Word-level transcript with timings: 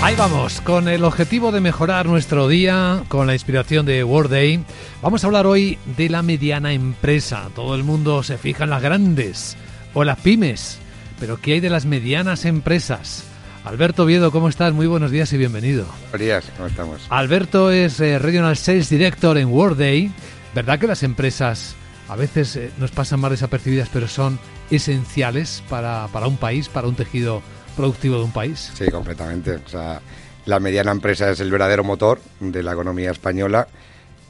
Ahí 0.00 0.14
vamos, 0.14 0.60
con 0.60 0.86
el 0.86 1.02
objetivo 1.02 1.50
de 1.50 1.60
mejorar 1.60 2.06
nuestro 2.06 2.46
día, 2.46 3.02
con 3.08 3.26
la 3.26 3.32
inspiración 3.32 3.84
de 3.84 4.04
World 4.04 4.30
Day, 4.30 4.64
vamos 5.02 5.22
a 5.22 5.26
hablar 5.26 5.44
hoy 5.44 5.76
de 5.96 6.08
la 6.08 6.22
mediana 6.22 6.72
empresa. 6.72 7.50
Todo 7.54 7.74
el 7.74 7.82
mundo 7.82 8.22
se 8.22 8.38
fija 8.38 8.62
en 8.62 8.70
las 8.70 8.80
grandes 8.80 9.56
o 9.94 10.04
las 10.04 10.20
pymes, 10.20 10.78
pero 11.18 11.40
¿qué 11.40 11.54
hay 11.54 11.60
de 11.60 11.68
las 11.68 11.84
medianas 11.84 12.44
empresas? 12.44 13.24
Alberto 13.64 14.06
Viedo, 14.06 14.30
¿cómo 14.30 14.48
estás? 14.48 14.72
Muy 14.72 14.86
buenos 14.86 15.10
días 15.10 15.32
y 15.32 15.36
bienvenido. 15.36 15.84
Buenos 16.10 16.20
días, 16.20 16.52
¿cómo 16.56 16.68
estamos? 16.68 17.04
Alberto 17.10 17.72
es 17.72 17.98
eh, 17.98 18.20
Regional 18.20 18.56
Sales 18.56 18.88
Director 18.88 19.36
en 19.36 19.48
World 19.48 19.78
Day. 19.78 20.12
¿Verdad 20.54 20.78
que 20.78 20.86
las 20.86 21.02
empresas 21.02 21.74
a 22.08 22.14
veces 22.14 22.54
eh, 22.54 22.70
nos 22.78 22.92
pasan 22.92 23.18
más 23.18 23.32
desapercibidas, 23.32 23.90
pero 23.92 24.06
son 24.06 24.38
esenciales 24.70 25.62
para, 25.68 26.06
para 26.12 26.28
un 26.28 26.36
país, 26.36 26.68
para 26.68 26.86
un 26.86 26.94
tejido 26.94 27.42
productivo 27.78 28.16
de 28.16 28.24
un 28.24 28.32
país. 28.32 28.72
Sí, 28.74 28.90
completamente. 28.90 29.52
O 29.52 29.68
sea, 29.68 30.00
la 30.46 30.58
mediana 30.58 30.90
empresa 30.90 31.30
es 31.30 31.38
el 31.38 31.50
verdadero 31.50 31.84
motor 31.84 32.20
de 32.40 32.62
la 32.64 32.72
economía 32.72 33.12
española 33.12 33.68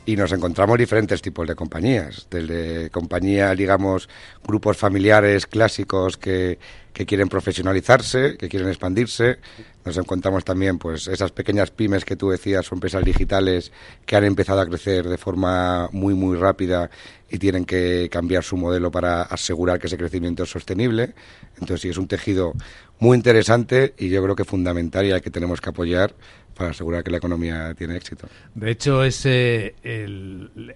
y 0.05 0.16
nos 0.16 0.33
encontramos 0.33 0.79
diferentes 0.79 1.23
tipos 1.23 1.48
de 1.48 1.55
compañías, 1.55 2.27
desde 2.30 2.91
compañías, 2.91 3.57
digamos, 3.57 4.09
grupos 4.47 4.77
familiares 4.77 5.47
clásicos 5.47 6.16
que, 6.16 6.59
que 6.93 7.07
quieren 7.07 7.29
profesionalizarse, 7.29 8.37
que 8.37 8.48
quieren 8.48 8.69
expandirse. 8.69 9.38
Nos 9.85 9.96
encontramos 9.96 10.45
también, 10.45 10.79
pues, 10.79 11.09
esas 11.09 11.30
pequeñas 11.30 11.71
pymes 11.71 12.05
que 12.05 12.16
tú 12.16 12.30
decías, 12.30 12.71
o 12.73 12.74
empresas 12.74 13.05
digitales 13.05 13.71
que 14.05 14.16
han 14.16 14.24
empezado 14.24 14.60
a 14.60 14.66
crecer 14.66 15.09
de 15.09 15.19
forma 15.19 15.88
muy, 15.93 16.15
muy 16.15 16.37
rápida 16.37 16.91
y 17.30 17.38
tienen 17.38 17.65
que 17.65 18.09
cambiar 18.10 18.43
su 18.43 18.57
modelo 18.57 18.91
para 18.91 19.23
asegurar 19.23 19.79
que 19.79 19.87
ese 19.88 19.99
crecimiento 19.99 20.43
es 20.43 20.51
sostenible. 20.51 21.15
Entonces, 21.60 21.83
sí, 21.83 21.88
es 21.91 21.99
un 21.99 22.09
tejido 22.09 22.55
muy 22.98 23.16
interesante 23.16 23.95
y 23.98 24.09
yo 24.09 24.23
creo 24.23 24.37
que 24.37 24.45
fundamental 24.45 25.07
y 25.07 25.13
al 25.13 25.23
que 25.23 25.30
tenemos 25.30 25.60
que 25.60 25.71
apoyar 25.71 26.15
para 26.59 26.71
asegurar 26.71 27.04
que 27.04 27.13
la 27.13 27.18
economía 27.18 27.73
tiene 27.74 27.96
éxito. 27.96 28.29
De 28.57 28.71
hecho, 28.73 29.04
es 29.04 29.24
eh, 29.24 29.77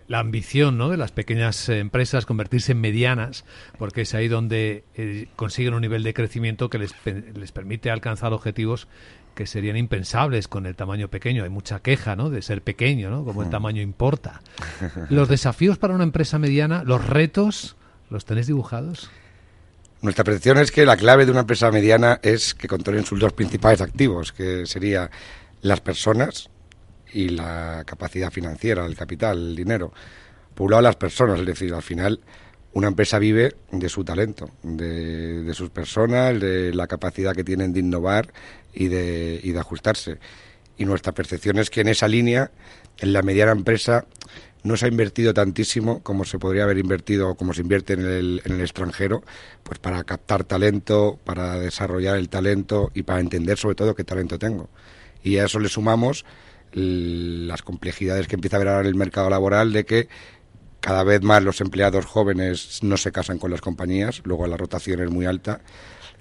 la 0.07 0.21
ambición 0.21 0.79
¿no? 0.79 0.89
de 0.89 0.97
las 0.97 1.11
pequeñas 1.11 1.69
empresas 1.69 2.25
convertirse 2.25 2.73
en 2.73 2.81
medianas, 2.81 3.45
porque 3.79 4.03
es 4.03 4.15
ahí 4.15 4.29
donde 4.29 4.85
eh, 4.95 5.27
consiguen 5.35 5.75
un 5.75 5.81
nivel 5.81 6.05
de 6.05 6.15
crecimiento 6.15 6.71
que 6.71 6.79
les, 6.79 6.95
les 7.35 7.51
permite 7.51 7.91
alcanzar 7.91 8.33
objetivos 8.33 8.87
que 9.35 9.47
serían 9.47 9.77
impensables 9.77 10.47
con 10.47 10.67
el 10.67 10.77
tamaño 10.77 11.09
pequeño. 11.09 11.43
Hay 11.43 11.51
mucha 11.51 11.81
queja, 11.81 12.15
¿no? 12.15 12.31
De 12.31 12.43
ser 12.43 12.63
pequeño, 12.63 13.11
¿no? 13.11 13.25
Como 13.25 13.43
el 13.43 13.51
tamaño 13.51 13.83
importa. 13.83 14.41
Los 15.11 15.29
desafíos 15.29 15.79
para 15.79 15.95
una 15.95 16.05
empresa 16.05 16.39
mediana, 16.39 16.85
los 16.85 17.07
retos, 17.07 17.77
¿los 18.11 18.25
tenéis 18.25 18.47
dibujados? 18.47 19.11
Nuestra 20.03 20.25
percepción 20.25 20.59
es 20.59 20.73
que 20.73 20.85
la 20.85 20.97
clave 20.97 21.25
de 21.25 21.31
una 21.31 21.41
empresa 21.41 21.71
mediana 21.71 22.19
es 22.25 22.55
que 22.55 22.67
controlen 22.67 23.07
sus 23.07 23.21
dos 23.21 23.33
principales 23.33 23.81
activos, 23.81 24.33
que 24.33 24.67
sería 24.67 25.09
las 25.61 25.81
personas 25.81 26.51
y 27.13 27.29
la 27.29 27.85
capacidad 27.87 28.33
financiera, 28.33 28.85
el 28.85 28.97
capital, 28.97 29.39
el 29.39 29.57
dinero. 29.57 29.93
Por 30.57 30.65
un 30.65 30.71
lado, 30.73 30.83
las 30.83 30.97
personas, 30.97 31.39
es 31.39 31.47
decir, 31.47 31.73
al 31.73 31.83
final 31.83 32.19
una 32.73 32.89
empresa 32.89 33.21
vive 33.21 33.55
de 33.71 33.89
su 33.89 34.03
talento, 34.03 34.51
de, 34.65 35.53
sus 35.55 35.71
personas, 35.71 36.41
de 36.41 36.75
la 36.75 36.89
capacidad 36.89 37.33
que 37.33 37.45
tienen 37.45 37.73
de 37.73 37.81
innovar 37.81 38.33
y 38.75 38.89
de, 38.89 39.39
y 39.41 39.53
de 39.53 39.59
ajustarse. 39.61 40.19
Y 40.79 40.85
nuestra 40.85 41.13
percepción 41.13 41.59
es 41.59 41.71
que 41.71 41.83
en 41.83 41.89
esa 41.89 42.09
línea, 42.09 42.51
en 42.99 43.13
la 43.13 43.23
mediana 43.23 43.53
empresa, 43.53 44.07
no 44.63 44.77
se 44.77 44.87
ha 44.87 44.89
invertido 44.89 45.35
tantísimo 45.35 46.03
como 46.03 46.25
se 46.25 46.39
podría 46.39 46.65
haber 46.65 46.79
invertido, 46.79 47.35
como 47.35 47.53
se 47.53 47.63
invierte 47.63 47.95
en 47.95 48.01
el, 48.01 48.43
en 48.45 48.53
el 48.53 48.61
extranjero, 48.61 49.23
pues 49.63 49.79
para 49.79 50.05
captar 50.05 50.45
talento, 50.45 51.19
para 51.25 51.59
desarrollar 51.59 52.17
el 52.17 52.29
talento 52.29 52.91
y 52.95 53.03
para 53.03 53.21
entender 53.21 53.59
sobre 53.59 53.75
todo 53.75 53.95
qué 53.95 54.05
talento 54.05 54.39
tengo. 54.39 54.69
Y 55.23 55.39
a 55.39 55.45
eso 55.45 55.59
le 55.59 55.69
sumamos 55.69 56.25
las 56.73 57.63
complejidades 57.63 58.29
que 58.29 58.37
empieza 58.37 58.57
a 58.57 58.59
haber 58.59 58.69
ahora 58.69 58.81
en 58.83 58.87
el 58.87 58.95
mercado 58.95 59.29
laboral 59.29 59.73
de 59.73 59.85
que 59.85 60.09
cada 60.81 61.05
vez 61.05 61.23
más 61.23 61.43
los 61.43 61.61
empleados 61.61 62.07
jóvenes 62.07 62.81
no 62.83 62.97
se 62.97 63.13
casan 63.13 63.39
con 63.39 63.51
las 63.51 63.61
compañías, 63.61 64.23
luego 64.25 64.47
la 64.47 64.57
rotación 64.57 65.01
es 65.01 65.11
muy 65.11 65.27
alta 65.27 65.61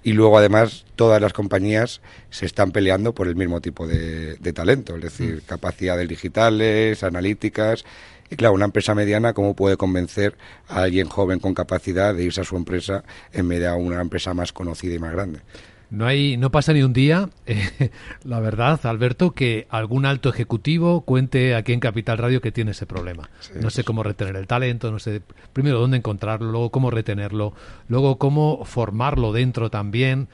y 0.04 0.14
luego 0.14 0.38
además 0.38 0.86
todas 0.96 1.22
las 1.22 1.34
compañías 1.34 2.02
se 2.30 2.46
están 2.46 2.72
peleando 2.72 3.14
por 3.14 3.28
el 3.28 3.36
mismo 3.36 3.62
tipo 3.62 3.88
de, 3.88 4.36
de 4.36 4.54
talento, 4.54 4.96
es 4.96 5.02
decir, 5.02 5.38
mm. 5.38 5.48
capacidades 5.48 6.08
digitales, 6.08 7.04
analíticas 7.04 7.86
y 8.32 8.38
claro, 8.38 8.56
una 8.56 8.66
empresa 8.66 8.96
mediana, 8.96 9.34
¿cómo 9.34 9.56
puede 9.56 9.76
convencer 9.76 10.38
a 10.70 10.84
alguien 10.84 11.10
joven 11.10 11.40
con 11.40 11.54
capacidad 11.54 12.16
de 12.16 12.24
irse 12.24 12.40
a 12.40 12.46
su 12.46 12.56
empresa 12.56 13.04
en 13.34 13.50
vez 13.50 13.60
de 13.60 13.68
a 13.68 13.76
una 13.76 14.00
empresa 14.00 14.34
más 14.34 14.54
conocida 14.54 14.96
y 14.96 15.00
más 15.00 15.12
grande? 15.12 15.42
No 15.92 16.08
hay, 16.08 16.38
no 16.38 16.52
pasa 16.52 16.72
ni 16.72 16.84
un 16.84 16.94
día, 16.94 17.30
eh, 17.46 17.92
la 18.24 18.40
verdad, 18.40 18.80
Alberto, 18.86 19.32
que 19.32 19.68
algún 19.70 20.06
alto 20.06 20.30
ejecutivo 20.30 21.02
cuente 21.02 21.54
aquí 21.54 21.74
en 21.74 21.82
Capital 21.82 22.18
Radio 22.18 22.40
que 22.40 22.54
tiene 22.54 22.72
ese 22.72 22.86
problema. 22.86 23.30
no 23.60 23.70
sé 23.70 23.84
cómo 23.84 24.02
retener 24.02 24.38
el 24.38 24.48
talento, 24.48 24.90
no 24.90 25.00
sé 25.00 25.22
primero 25.52 25.80
dónde 25.80 25.98
encontrarlo, 25.98 26.50
luego 26.50 26.70
cómo 26.72 26.92
retenerlo, 26.92 27.54
luego 27.90 28.18
cómo 28.18 28.64
formarlo 28.64 29.34
dentro 29.34 29.70
también, 29.70 30.30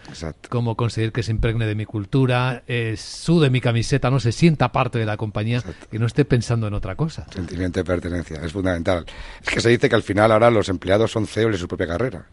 cómo 0.49 0.77
conseguir 0.77 1.11
que 1.11 1.23
se 1.23 1.31
impregne 1.31 1.65
de 1.65 1.73
mi 1.73 1.85
cultura, 1.85 2.61
eh, 2.67 2.95
sude 2.95 3.49
mi 3.49 3.59
camiseta, 3.59 4.11
no 4.11 4.19
se 4.19 4.31
sienta 4.31 4.71
parte 4.71 4.99
de 4.99 5.07
la 5.07 5.17
compañía 5.17 5.63
y 5.91 5.97
no 5.97 6.05
esté 6.05 6.23
pensando 6.23 6.67
en 6.67 6.75
otra 6.75 6.95
cosa. 6.95 7.25
Sentimiento 7.31 7.79
de 7.79 7.83
pertenencia, 7.83 8.39
es 8.43 8.51
fundamental. 8.51 9.05
Es 9.41 9.49
que 9.49 9.59
se 9.59 9.69
dice 9.69 9.89
que 9.89 9.95
al 9.95 10.03
final 10.03 10.31
ahora 10.31 10.51
los 10.51 10.69
empleados 10.69 11.11
son 11.11 11.25
CEOs 11.25 11.53
de 11.53 11.57
su 11.57 11.67
propia 11.67 11.87
carrera. 11.87 12.27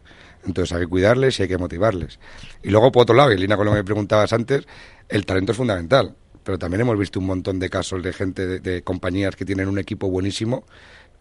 Entonces 0.47 0.75
hay 0.75 0.82
que 0.82 0.88
cuidarles 0.88 1.38
y 1.38 1.43
hay 1.43 1.49
que 1.49 1.59
motivarles. 1.59 2.19
Y 2.62 2.71
luego, 2.71 2.93
por 2.93 3.03
otro 3.03 3.15
lado, 3.15 3.32
y 3.32 3.38
Lina, 3.38 3.56
con 3.56 3.66
lo 3.66 3.72
que 3.72 3.78
me 3.78 3.84
preguntabas 3.84 4.32
antes, 4.32 4.66
el 5.09 5.27
talento 5.27 5.53
es 5.53 5.59
fundamental. 5.59 6.15
Pero 6.43 6.59
también 6.59 6.82
hemos 6.82 6.99
visto 6.99 7.19
un 7.19 7.27
montón 7.27 7.59
de 7.59 7.71
casos 7.71 8.03
de 8.03 8.12
gente, 8.12 8.60
de 8.60 8.83
compañías 8.83 9.34
que 9.34 9.47
tienen 9.47 9.69
un 9.69 9.78
equipo 9.78 10.10
buenísimo, 10.10 10.65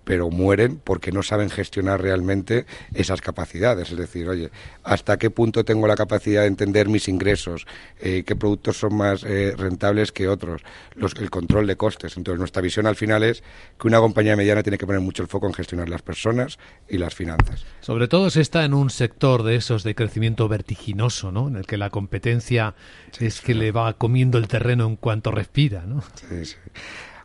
pero 0.03 0.29
mueren 0.29 0.79
porque 0.83 1.11
no 1.11 1.23
saben 1.23 1.49
gestionar 1.49 2.01
realmente 2.01 2.65
esas 2.93 3.21
capacidades. 3.21 3.91
Es 3.91 3.97
decir, 3.97 4.27
oye, 4.27 4.51
¿hasta 4.83 5.17
qué 5.17 5.29
punto 5.29 5.63
tengo 5.63 5.87
la 5.87 5.95
capacidad 5.95 6.41
de 6.41 6.47
entender 6.47 6.89
mis 6.89 7.07
ingresos? 7.07 7.65
Eh, 7.99 8.23
¿Qué 8.25 8.35
productos 8.35 8.77
son 8.77 8.95
más 8.95 9.23
eh, 9.23 9.53
rentables 9.57 10.11
que 10.11 10.27
otros? 10.27 10.61
Los, 10.95 11.13
el 11.15 11.29
control 11.29 11.67
de 11.67 11.75
costes. 11.75 12.17
Entonces, 12.17 12.39
nuestra 12.39 12.61
visión 12.61 12.87
al 12.87 12.95
final 12.95 13.23
es 13.23 13.43
que 13.79 13.87
una 13.87 13.99
compañía 13.99 14.35
mediana 14.35 14.63
tiene 14.63 14.77
que 14.77 14.85
poner 14.85 15.01
mucho 15.01 15.23
el 15.23 15.29
foco 15.29 15.47
en 15.47 15.53
gestionar 15.53 15.89
las 15.89 16.01
personas 16.01 16.59
y 16.89 16.97
las 16.97 17.15
finanzas. 17.15 17.65
Sobre 17.81 18.07
todo 18.07 18.29
si 18.29 18.41
está 18.41 18.65
en 18.65 18.73
un 18.73 18.89
sector 18.89 19.43
de 19.43 19.55
esos 19.55 19.83
de 19.83 19.95
crecimiento 19.95 20.47
vertiginoso, 20.47 21.31
¿no? 21.31 21.47
En 21.47 21.55
el 21.55 21.65
que 21.65 21.77
la 21.77 21.89
competencia 21.89 22.75
es 23.19 23.41
que 23.41 23.53
le 23.53 23.71
va 23.71 23.93
comiendo 23.93 24.37
el 24.37 24.47
terreno 24.47 24.85
en 24.87 24.95
cuanto 24.95 25.31
respira, 25.31 25.83
¿no? 25.85 26.03
Sí, 26.29 26.45
sí. 26.45 26.55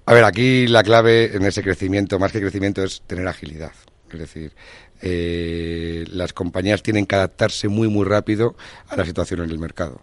A 0.08 0.14
ver, 0.14 0.24
aquí 0.24 0.66
la 0.66 0.82
clave 0.82 1.36
en 1.36 1.44
ese 1.44 1.62
crecimiento, 1.62 2.18
más 2.18 2.32
que 2.32 2.40
crecimiento, 2.40 2.82
es 2.82 3.02
tener 3.02 3.28
agilidad. 3.28 3.72
Es 4.10 4.18
decir, 4.18 4.52
eh, 5.02 6.06
las 6.10 6.32
compañías 6.32 6.82
tienen 6.82 7.04
que 7.04 7.14
adaptarse 7.14 7.68
muy, 7.68 7.88
muy 7.88 8.06
rápido 8.06 8.56
a 8.88 8.96
la 8.96 9.04
situación 9.04 9.42
en 9.42 9.50
el 9.50 9.58
mercado. 9.58 10.00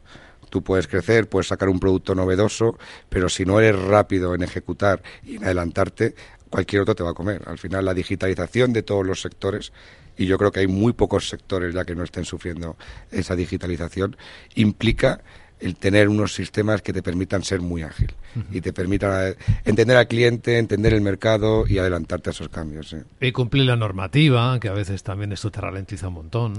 Tú 0.51 0.63
puedes 0.63 0.85
crecer, 0.85 1.27
puedes 1.27 1.47
sacar 1.47 1.69
un 1.69 1.79
producto 1.79 2.13
novedoso, 2.13 2.77
pero 3.09 3.29
si 3.29 3.45
no 3.45 3.59
eres 3.59 3.81
rápido 3.81 4.35
en 4.35 4.43
ejecutar 4.43 5.01
y 5.23 5.37
en 5.37 5.45
adelantarte, 5.45 6.13
cualquier 6.51 6.83
otro 6.83 6.93
te 6.93 7.01
va 7.01 7.09
a 7.09 7.15
comer. 7.15 7.41
Al 7.47 7.57
final, 7.57 7.83
la 7.83 7.95
digitalización 7.95 8.73
de 8.73 8.83
todos 8.83 9.03
los 9.03 9.21
sectores 9.21 9.71
y 10.17 10.27
yo 10.27 10.37
creo 10.37 10.51
que 10.51 10.59
hay 10.59 10.67
muy 10.67 10.93
pocos 10.93 11.27
sectores 11.27 11.73
ya 11.73 11.83
que 11.83 11.95
no 11.95 12.03
estén 12.03 12.25
sufriendo 12.25 12.77
esa 13.11 13.35
digitalización, 13.35 14.15
implica 14.53 15.21
el 15.65 15.75
tener 15.75 16.09
unos 16.09 16.33
sistemas 16.33 16.81
que 16.81 16.93
te 16.93 17.01
permitan 17.01 17.43
ser 17.43 17.59
muy 17.59 17.81
ágil 17.81 18.13
y 18.51 18.61
te 18.61 18.71
permitan 18.71 19.31
eh, 19.31 19.35
entender 19.63 19.97
al 19.97 20.07
cliente, 20.07 20.59
entender 20.59 20.93
el 20.93 21.01
mercado 21.01 21.65
y 21.67 21.79
adelantarte 21.79 22.29
a 22.29 22.31
esos 22.31 22.49
cambios. 22.49 22.95
Y 23.19 23.31
cumplir 23.31 23.65
la 23.65 23.75
normativa, 23.75 24.59
que 24.59 24.69
a 24.69 24.73
veces 24.73 25.01
también 25.01 25.31
esto 25.31 25.49
te 25.49 25.59
ralentiza 25.61 26.09
un 26.09 26.13
montón. 26.15 26.53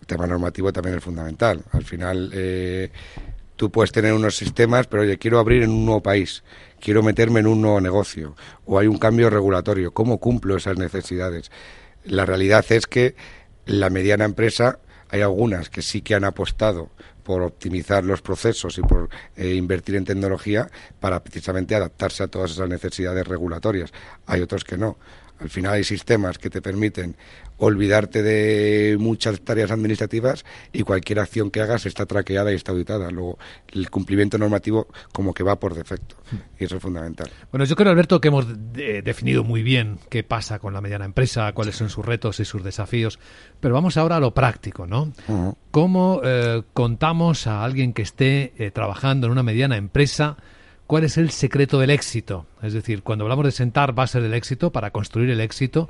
El 0.00 0.06
tema 0.06 0.26
normativo 0.26 0.72
también 0.72 0.96
es 0.96 1.04
fundamental. 1.04 1.62
Al 1.70 1.84
final, 1.84 2.30
eh, 2.34 2.90
tú 3.54 3.70
puedes 3.70 3.92
tener 3.92 4.12
unos 4.12 4.36
sistemas, 4.36 4.88
pero 4.88 5.04
oye, 5.04 5.18
quiero 5.18 5.38
abrir 5.38 5.62
en 5.62 5.70
un 5.70 5.84
nuevo 5.84 6.02
país, 6.02 6.42
quiero 6.80 7.02
meterme 7.04 7.40
en 7.40 7.46
un 7.46 7.62
nuevo 7.62 7.80
negocio, 7.80 8.34
o 8.66 8.78
hay 8.78 8.88
un 8.88 8.98
cambio 8.98 9.30
regulatorio. 9.30 9.92
¿Cómo 9.92 10.18
cumplo 10.18 10.56
esas 10.56 10.78
necesidades? 10.78 11.52
La 12.04 12.26
realidad 12.26 12.64
es 12.70 12.88
que 12.88 13.14
la 13.66 13.88
mediana 13.88 14.24
empresa, 14.24 14.80
hay 15.12 15.20
algunas 15.20 15.68
que 15.68 15.82
sí 15.82 16.00
que 16.00 16.14
han 16.14 16.24
apostado 16.24 16.90
por 17.22 17.42
optimizar 17.42 18.02
los 18.02 18.22
procesos 18.22 18.78
y 18.78 18.80
por 18.80 19.10
eh, 19.36 19.54
invertir 19.54 19.94
en 19.96 20.06
tecnología 20.06 20.70
para 21.00 21.22
precisamente 21.22 21.74
adaptarse 21.74 22.22
a 22.22 22.28
todas 22.28 22.52
esas 22.52 22.68
necesidades 22.68 23.28
regulatorias. 23.28 23.92
Hay 24.26 24.40
otros 24.40 24.64
que 24.64 24.78
no. 24.78 24.96
Al 25.42 25.50
final 25.50 25.72
hay 25.74 25.84
sistemas 25.84 26.38
que 26.38 26.50
te 26.50 26.62
permiten 26.62 27.16
olvidarte 27.58 28.22
de 28.22 28.96
muchas 28.98 29.40
tareas 29.40 29.70
administrativas 29.70 30.44
y 30.72 30.82
cualquier 30.82 31.18
acción 31.18 31.50
que 31.50 31.60
hagas 31.60 31.84
está 31.86 32.06
traqueada 32.06 32.52
y 32.52 32.54
está 32.54 32.72
auditada. 32.72 33.10
Luego, 33.10 33.38
el 33.72 33.90
cumplimiento 33.90 34.38
normativo 34.38 34.86
como 35.12 35.34
que 35.34 35.42
va 35.42 35.58
por 35.58 35.74
defecto 35.74 36.16
y 36.58 36.64
eso 36.64 36.76
es 36.76 36.82
fundamental. 36.82 37.28
Bueno, 37.50 37.64
yo 37.64 37.74
creo, 37.74 37.90
Alberto, 37.90 38.20
que 38.20 38.28
hemos 38.28 38.46
definido 38.72 39.42
muy 39.42 39.62
bien 39.62 39.98
qué 40.08 40.22
pasa 40.22 40.60
con 40.60 40.74
la 40.74 40.80
mediana 40.80 41.04
empresa, 41.04 41.52
cuáles 41.52 41.76
son 41.76 41.88
sus 41.88 42.04
retos 42.04 42.38
y 42.38 42.44
sus 42.44 42.62
desafíos, 42.62 43.18
pero 43.58 43.74
vamos 43.74 43.96
ahora 43.96 44.16
a 44.16 44.20
lo 44.20 44.32
práctico, 44.32 44.86
¿no? 44.86 45.12
¿Cómo 45.70 46.20
eh, 46.24 46.62
contamos 46.72 47.46
a 47.48 47.64
alguien 47.64 47.92
que 47.92 48.02
esté 48.02 48.52
eh, 48.58 48.70
trabajando 48.70 49.26
en 49.26 49.32
una 49.32 49.42
mediana 49.42 49.76
empresa 49.76 50.36
cuál 50.86 51.04
es 51.04 51.18
el 51.18 51.30
secreto 51.30 51.78
del 51.78 51.90
éxito? 51.90 52.46
Es 52.62 52.72
decir, 52.72 53.02
cuando 53.02 53.24
hablamos 53.24 53.44
de 53.44 53.52
sentar 53.52 53.92
bases 53.92 54.22
del 54.22 54.34
éxito, 54.34 54.72
para 54.72 54.90
construir 54.90 55.30
el 55.30 55.40
éxito, 55.40 55.88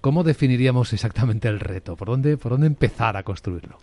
¿Cómo 0.00 0.24
definiríamos 0.24 0.92
exactamente 0.94 1.48
el 1.48 1.60
reto? 1.60 1.94
¿Por 1.96 2.08
dónde, 2.08 2.38
por 2.38 2.52
dónde 2.52 2.66
empezar 2.66 3.16
a 3.18 3.22
construirlo? 3.22 3.78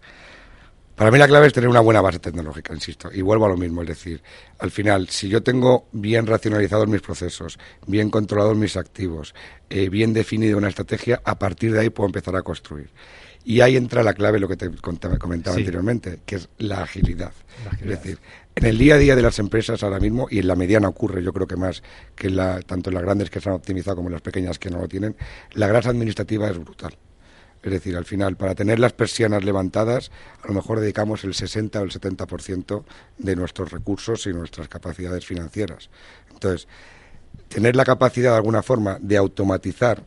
Para 0.96 1.12
mí 1.12 1.20
la 1.20 1.28
clave 1.28 1.46
es 1.46 1.54
tener 1.54 1.70
una 1.70 1.80
buena 1.80 2.02
base 2.02 2.18
tecnológica, 2.18 2.74
insisto. 2.74 3.12
Y 3.14 3.22
vuelvo 3.22 3.46
a 3.46 3.50
lo 3.50 3.58
mismo, 3.58 3.84
es 3.84 3.88
decir, 3.88 4.24
al 4.58 4.72
final, 4.72 5.10
si 5.10 5.30
yo 5.30 5.44
tengo 5.44 5.88
bien 5.92 6.26
racionalizados 6.26 6.88
mis 6.88 7.02
procesos, 7.02 7.60
bien 7.86 8.10
controlados 8.10 8.58
mis 8.58 8.76
activos, 8.78 9.36
eh, 9.70 9.90
bien 9.90 10.12
definida 10.12 10.58
una 10.58 10.70
estrategia, 10.70 11.22
a 11.24 11.38
partir 11.38 11.72
de 11.72 11.82
ahí 11.82 11.92
puedo 11.92 12.08
empezar 12.08 12.36
a 12.36 12.42
construir. 12.42 12.90
Y 13.50 13.62
ahí 13.62 13.78
entra 13.78 14.04
la 14.04 14.14
clave, 14.14 14.42
lo 14.42 14.50
que 14.50 14.58
te 14.58 14.70
comentaba 14.72 15.16
anteriormente, 15.56 16.20
que 16.26 16.36
es 16.36 16.50
la 16.58 16.84
agilidad. 16.84 17.32
Es 17.80 17.88
decir, 17.88 18.20
en 18.56 18.66
el 18.66 18.78
día 18.78 18.96
a 18.96 18.98
día 18.98 19.16
de 19.16 19.22
las 19.22 19.40
empresas 19.40 19.84
ahora 19.84 20.02
mismo, 20.02 20.28
y 20.30 20.40
en 20.40 20.48
la 20.48 20.58
mediana 20.58 20.90
ocurre, 20.90 21.24
yo 21.24 21.32
creo 21.32 21.48
que 21.48 21.56
más 21.56 21.82
que 22.14 22.30
la, 22.30 22.60
tanto 22.60 22.90
en 22.90 22.96
las 22.96 23.04
grandes 23.04 23.30
que 23.30 23.40
se 23.40 23.48
han 23.48 23.56
optimizado 23.56 23.96
como 23.96 24.10
en 24.10 24.14
las 24.16 24.22
pequeñas 24.22 24.60
que 24.60 24.70
no 24.70 24.80
lo 24.80 24.90
tienen, 24.90 25.16
la 25.54 25.68
grasa 25.68 25.92
administrativa 25.92 26.50
es 26.50 26.58
brutal. 26.60 26.98
Es 27.64 27.72
decir, 27.72 27.96
al 27.96 28.04
final, 28.04 28.36
para 28.36 28.54
tener 28.54 28.80
las 28.80 28.92
persianas 28.92 29.46
levantadas, 29.46 30.12
a 30.44 30.48
lo 30.50 30.54
mejor 30.54 30.82
dedicamos 30.82 31.24
el 31.24 31.34
60 31.34 31.80
o 31.80 31.84
el 31.86 31.92
70% 31.92 32.84
de 33.18 33.36
nuestros 33.38 33.72
recursos 33.72 34.28
y 34.28 34.34
nuestras 34.34 34.68
capacidades 34.68 35.26
financieras. 35.26 35.90
Entonces, 36.34 36.68
tener 37.48 37.78
la 37.78 37.86
capacidad 37.86 38.32
de 38.32 38.38
alguna 38.38 38.62
forma 38.62 38.98
de 39.00 39.16
automatizar 39.16 40.04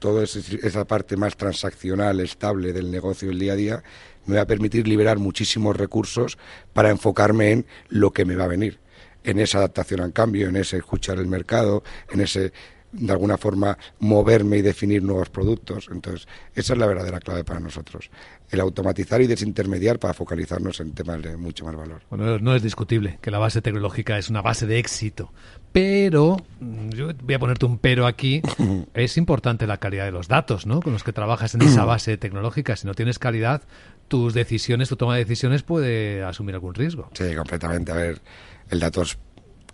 toda 0.00 0.24
esa 0.24 0.84
parte 0.86 1.16
más 1.16 1.36
transaccional, 1.36 2.18
estable 2.18 2.72
del 2.72 2.90
negocio 2.90 3.30
el 3.30 3.38
día 3.38 3.52
a 3.52 3.56
día, 3.56 3.82
me 4.26 4.36
va 4.36 4.42
a 4.42 4.46
permitir 4.46 4.88
liberar 4.88 5.18
muchísimos 5.18 5.76
recursos 5.76 6.38
para 6.72 6.90
enfocarme 6.90 7.52
en 7.52 7.66
lo 7.88 8.12
que 8.12 8.24
me 8.24 8.34
va 8.34 8.44
a 8.44 8.48
venir, 8.48 8.80
en 9.22 9.38
esa 9.38 9.58
adaptación 9.58 10.00
al 10.00 10.12
cambio, 10.12 10.48
en 10.48 10.56
ese 10.56 10.78
escuchar 10.78 11.18
el 11.18 11.26
mercado, 11.26 11.84
en 12.10 12.20
ese 12.20 12.52
de 12.92 13.12
alguna 13.12 13.38
forma 13.38 13.78
moverme 14.00 14.58
y 14.58 14.62
definir 14.62 15.02
nuevos 15.02 15.30
productos. 15.30 15.88
Entonces, 15.90 16.26
esa 16.54 16.72
es 16.72 16.78
la 16.78 16.86
verdadera 16.86 17.20
clave 17.20 17.44
para 17.44 17.60
nosotros. 17.60 18.10
El 18.50 18.60
automatizar 18.60 19.20
y 19.20 19.26
desintermediar 19.26 19.98
para 19.98 20.14
focalizarnos 20.14 20.80
en 20.80 20.92
temas 20.92 21.22
de 21.22 21.36
mucho 21.36 21.64
más 21.64 21.76
valor. 21.76 22.02
Bueno, 22.10 22.38
no 22.38 22.54
es 22.54 22.62
discutible 22.62 23.18
que 23.20 23.30
la 23.30 23.38
base 23.38 23.62
tecnológica 23.62 24.18
es 24.18 24.28
una 24.28 24.42
base 24.42 24.66
de 24.66 24.78
éxito. 24.78 25.32
Pero, 25.72 26.36
mm, 26.60 26.90
yo 26.90 27.10
voy 27.22 27.34
a 27.34 27.38
ponerte 27.38 27.66
un 27.66 27.78
pero 27.78 28.06
aquí, 28.06 28.42
es 28.94 29.16
importante 29.16 29.66
la 29.66 29.78
calidad 29.78 30.04
de 30.04 30.12
los 30.12 30.28
datos, 30.28 30.66
¿no? 30.66 30.80
Con 30.80 30.92
los 30.92 31.04
que 31.04 31.12
trabajas 31.12 31.54
en 31.54 31.62
esa 31.62 31.84
base 31.86 32.16
tecnológica. 32.16 32.76
Si 32.76 32.86
no 32.86 32.94
tienes 32.94 33.18
calidad, 33.18 33.62
tus 34.08 34.34
decisiones, 34.34 34.88
tu 34.88 34.96
toma 34.96 35.14
de 35.14 35.24
decisiones 35.24 35.62
puede 35.62 36.22
asumir 36.24 36.54
algún 36.54 36.74
riesgo. 36.74 37.10
Sí, 37.14 37.34
completamente. 37.34 37.92
A 37.92 37.96
ver, 37.96 38.20
el 38.68 38.80
dato 38.80 39.02
es 39.02 39.16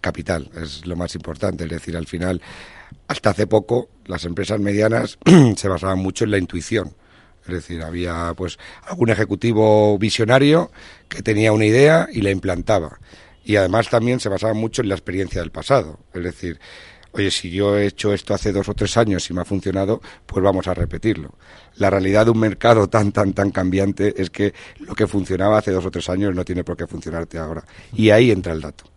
capital, 0.01 0.51
es 0.61 0.87
lo 0.87 0.97
más 0.97 1.15
importante. 1.15 1.65
Es 1.65 1.71
decir, 1.71 1.97
al 1.97 2.07
final 2.07 2.41
hasta 3.09 3.31
hace 3.31 3.47
poco, 3.47 3.89
las 4.07 4.25
empresas 4.25 4.61
medianas 4.61 5.19
se 5.57 5.69
basaban 5.69 5.99
mucho 5.99 6.25
en 6.25 6.31
la 6.33 6.39
intuición. 6.39 6.95
Es 7.47 7.53
decir, 7.53 7.83
había 7.83 8.35
pues 8.37 8.59
algún 8.89 9.11
ejecutivo 9.11 9.97
visionario 9.99 10.73
que 11.09 11.23
tenía 11.23 11.53
una 11.53 11.65
idea 11.65 12.09
y 12.13 12.23
la 12.23 12.31
implantaba. 12.31 12.99
Y 13.47 13.55
además 13.55 13.89
también 13.89 14.19
se 14.19 14.29
basaba 14.29 14.55
mucho 14.55 14.83
en 14.83 14.89
la 14.89 14.97
experiencia 14.97 15.41
del 15.41 15.53
pasado. 15.53 16.01
Es 16.13 16.25
decir, 16.25 16.59
oye, 17.13 17.31
si 17.31 17.49
yo 17.49 17.79
he 17.79 17.87
hecho 17.87 18.13
esto 18.13 18.35
hace 18.35 18.51
dos 18.51 18.69
o 18.69 18.75
tres 18.75 18.97
años 18.97 19.31
y 19.31 19.35
me 19.35 19.41
ha 19.41 19.45
funcionado, 19.45 20.01
pues 20.27 20.43
vamos 20.43 20.67
a 20.67 20.75
repetirlo. 20.75 21.33
La 21.77 21.89
realidad 21.89 22.25
de 22.25 22.33
un 22.33 22.41
mercado 22.41 22.89
tan, 22.89 23.13
tan, 23.13 23.35
tan 23.35 23.53
cambiante 23.53 24.21
es 24.21 24.31
que 24.31 24.53
lo 24.81 24.97
que 24.97 25.07
funcionaba 25.07 25.59
hace 25.59 25.71
dos 25.71 25.87
o 25.87 25.93
tres 25.93 26.09
años 26.11 26.35
no 26.35 26.45
tiene 26.45 26.65
por 26.65 26.77
qué 26.77 26.89
funcionarte 26.89 27.39
ahora. 27.39 27.65
Y 27.95 28.11
ahí 28.11 28.33
entra 28.33 28.53
el 28.53 28.63
dato. 28.63 28.96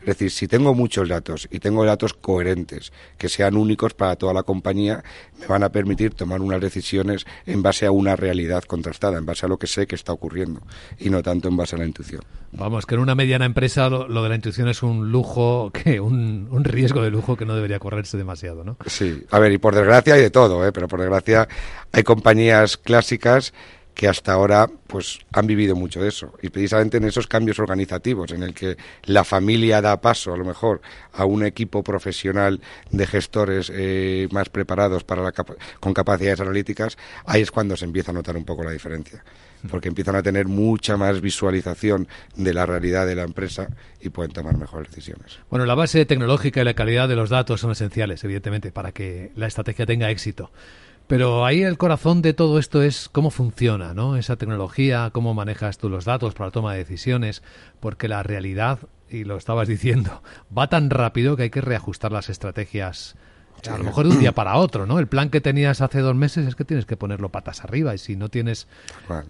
Es 0.00 0.06
decir, 0.06 0.30
si 0.30 0.48
tengo 0.48 0.74
muchos 0.74 1.08
datos 1.08 1.46
y 1.50 1.58
tengo 1.58 1.84
datos 1.84 2.14
coherentes, 2.14 2.92
que 3.18 3.28
sean 3.28 3.56
únicos 3.56 3.94
para 3.94 4.16
toda 4.16 4.32
la 4.32 4.42
compañía, 4.42 5.04
me 5.38 5.46
van 5.46 5.62
a 5.62 5.70
permitir 5.70 6.14
tomar 6.14 6.40
unas 6.40 6.60
decisiones 6.60 7.26
en 7.46 7.62
base 7.62 7.86
a 7.86 7.90
una 7.90 8.16
realidad 8.16 8.64
contrastada, 8.64 9.18
en 9.18 9.26
base 9.26 9.46
a 9.46 9.48
lo 9.48 9.58
que 9.58 9.66
sé 9.66 9.86
que 9.86 9.94
está 9.94 10.12
ocurriendo 10.12 10.62
y 10.98 11.10
no 11.10 11.22
tanto 11.22 11.48
en 11.48 11.56
base 11.56 11.76
a 11.76 11.78
la 11.78 11.84
intuición. 11.84 12.22
Vamos, 12.52 12.86
que 12.86 12.94
en 12.94 13.00
una 13.02 13.14
mediana 13.14 13.44
empresa 13.44 13.88
lo, 13.88 14.22
de 14.22 14.28
la 14.28 14.34
intuición 14.34 14.68
es 14.68 14.82
un 14.82 15.12
lujo, 15.12 15.70
que 15.72 16.00
un, 16.00 16.48
un, 16.50 16.64
riesgo 16.64 17.02
de 17.02 17.10
lujo 17.10 17.36
que 17.36 17.44
no 17.44 17.54
debería 17.54 17.78
correrse 17.78 18.16
demasiado, 18.16 18.64
¿no? 18.64 18.76
Sí, 18.86 19.22
a 19.30 19.38
ver, 19.38 19.52
y 19.52 19.58
por 19.58 19.74
desgracia 19.74 20.14
hay 20.14 20.22
de 20.22 20.30
todo, 20.30 20.66
¿eh? 20.66 20.72
pero 20.72 20.88
por 20.88 21.00
desgracia 21.00 21.48
hay 21.92 22.02
compañías 22.02 22.76
clásicas 22.76 23.52
que 24.00 24.08
hasta 24.08 24.32
ahora 24.32 24.66
pues 24.86 25.18
han 25.30 25.46
vivido 25.46 25.76
mucho 25.76 26.00
de 26.00 26.08
eso 26.08 26.32
y 26.40 26.48
precisamente 26.48 26.96
en 26.96 27.04
esos 27.04 27.26
cambios 27.26 27.58
organizativos 27.58 28.32
en 28.32 28.42
el 28.42 28.54
que 28.54 28.78
la 29.04 29.24
familia 29.24 29.82
da 29.82 30.00
paso 30.00 30.32
a 30.32 30.38
lo 30.38 30.44
mejor 30.46 30.80
a 31.12 31.26
un 31.26 31.44
equipo 31.44 31.82
profesional 31.82 32.62
de 32.90 33.06
gestores 33.06 33.70
eh, 33.74 34.26
más 34.30 34.48
preparados 34.48 35.04
para 35.04 35.22
la 35.22 35.32
con 35.32 35.92
capacidades 35.92 36.40
analíticas 36.40 36.96
ahí 37.26 37.42
es 37.42 37.50
cuando 37.50 37.76
se 37.76 37.84
empieza 37.84 38.10
a 38.10 38.14
notar 38.14 38.38
un 38.38 38.46
poco 38.46 38.64
la 38.64 38.70
diferencia 38.70 39.22
porque 39.70 39.88
empiezan 39.88 40.16
a 40.16 40.22
tener 40.22 40.46
mucha 40.46 40.96
más 40.96 41.20
visualización 41.20 42.08
de 42.36 42.54
la 42.54 42.64
realidad 42.64 43.06
de 43.06 43.16
la 43.16 43.24
empresa 43.24 43.68
y 44.00 44.08
pueden 44.08 44.32
tomar 44.32 44.56
mejores 44.56 44.88
decisiones. 44.88 45.40
Bueno, 45.50 45.66
la 45.66 45.74
base 45.74 46.06
tecnológica 46.06 46.62
y 46.62 46.64
la 46.64 46.72
calidad 46.72 47.06
de 47.06 47.16
los 47.16 47.28
datos 47.28 47.60
son 47.60 47.72
esenciales, 47.72 48.24
evidentemente, 48.24 48.72
para 48.72 48.92
que 48.92 49.32
la 49.36 49.46
estrategia 49.46 49.84
tenga 49.84 50.08
éxito. 50.08 50.50
Pero 51.10 51.44
ahí 51.44 51.64
el 51.64 51.76
corazón 51.76 52.22
de 52.22 52.34
todo 52.34 52.60
esto 52.60 52.84
es 52.84 53.08
cómo 53.08 53.32
funciona, 53.32 53.94
¿no? 53.94 54.14
Esa 54.14 54.36
tecnología, 54.36 55.10
cómo 55.12 55.34
manejas 55.34 55.76
tú 55.76 55.88
los 55.88 56.04
datos 56.04 56.34
para 56.34 56.46
la 56.46 56.52
toma 56.52 56.72
de 56.72 56.78
decisiones, 56.78 57.42
porque 57.80 58.06
la 58.06 58.22
realidad, 58.22 58.78
y 59.08 59.24
lo 59.24 59.36
estabas 59.36 59.66
diciendo, 59.66 60.22
va 60.56 60.68
tan 60.68 60.88
rápido 60.88 61.36
que 61.36 61.42
hay 61.42 61.50
que 61.50 61.62
reajustar 61.62 62.12
las 62.12 62.28
estrategias 62.28 63.16
a 63.68 63.76
lo 63.76 63.82
mejor 63.82 64.06
de 64.06 64.12
un 64.12 64.20
día 64.20 64.30
para 64.30 64.54
otro, 64.54 64.86
¿no? 64.86 65.00
El 65.00 65.08
plan 65.08 65.30
que 65.30 65.40
tenías 65.40 65.80
hace 65.80 65.98
dos 65.98 66.14
meses 66.14 66.46
es 66.46 66.54
que 66.54 66.64
tienes 66.64 66.86
que 66.86 66.96
ponerlo 66.96 67.30
patas 67.30 67.64
arriba 67.64 67.92
y 67.92 67.98
si 67.98 68.14
no 68.14 68.28
tienes 68.28 68.68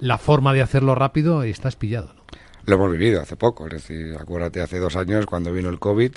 la 0.01 0.19
forma 0.19 0.53
de 0.53 0.61
hacerlo 0.61 0.95
rápido, 0.95 1.45
estás 1.45 1.77
pillado, 1.77 2.13
¿no? 2.15 2.21
Lo 2.71 2.77
hemos 2.77 2.93
vivido 2.93 3.21
hace 3.21 3.35
poco, 3.35 3.67
es 3.67 3.73
decir, 3.73 4.17
acuérdate 4.17 4.61
hace 4.61 4.79
dos 4.79 4.95
años 4.95 5.27
cuando 5.27 5.53
vino 5.53 5.69
el 5.71 5.81
COVID, 5.81 6.13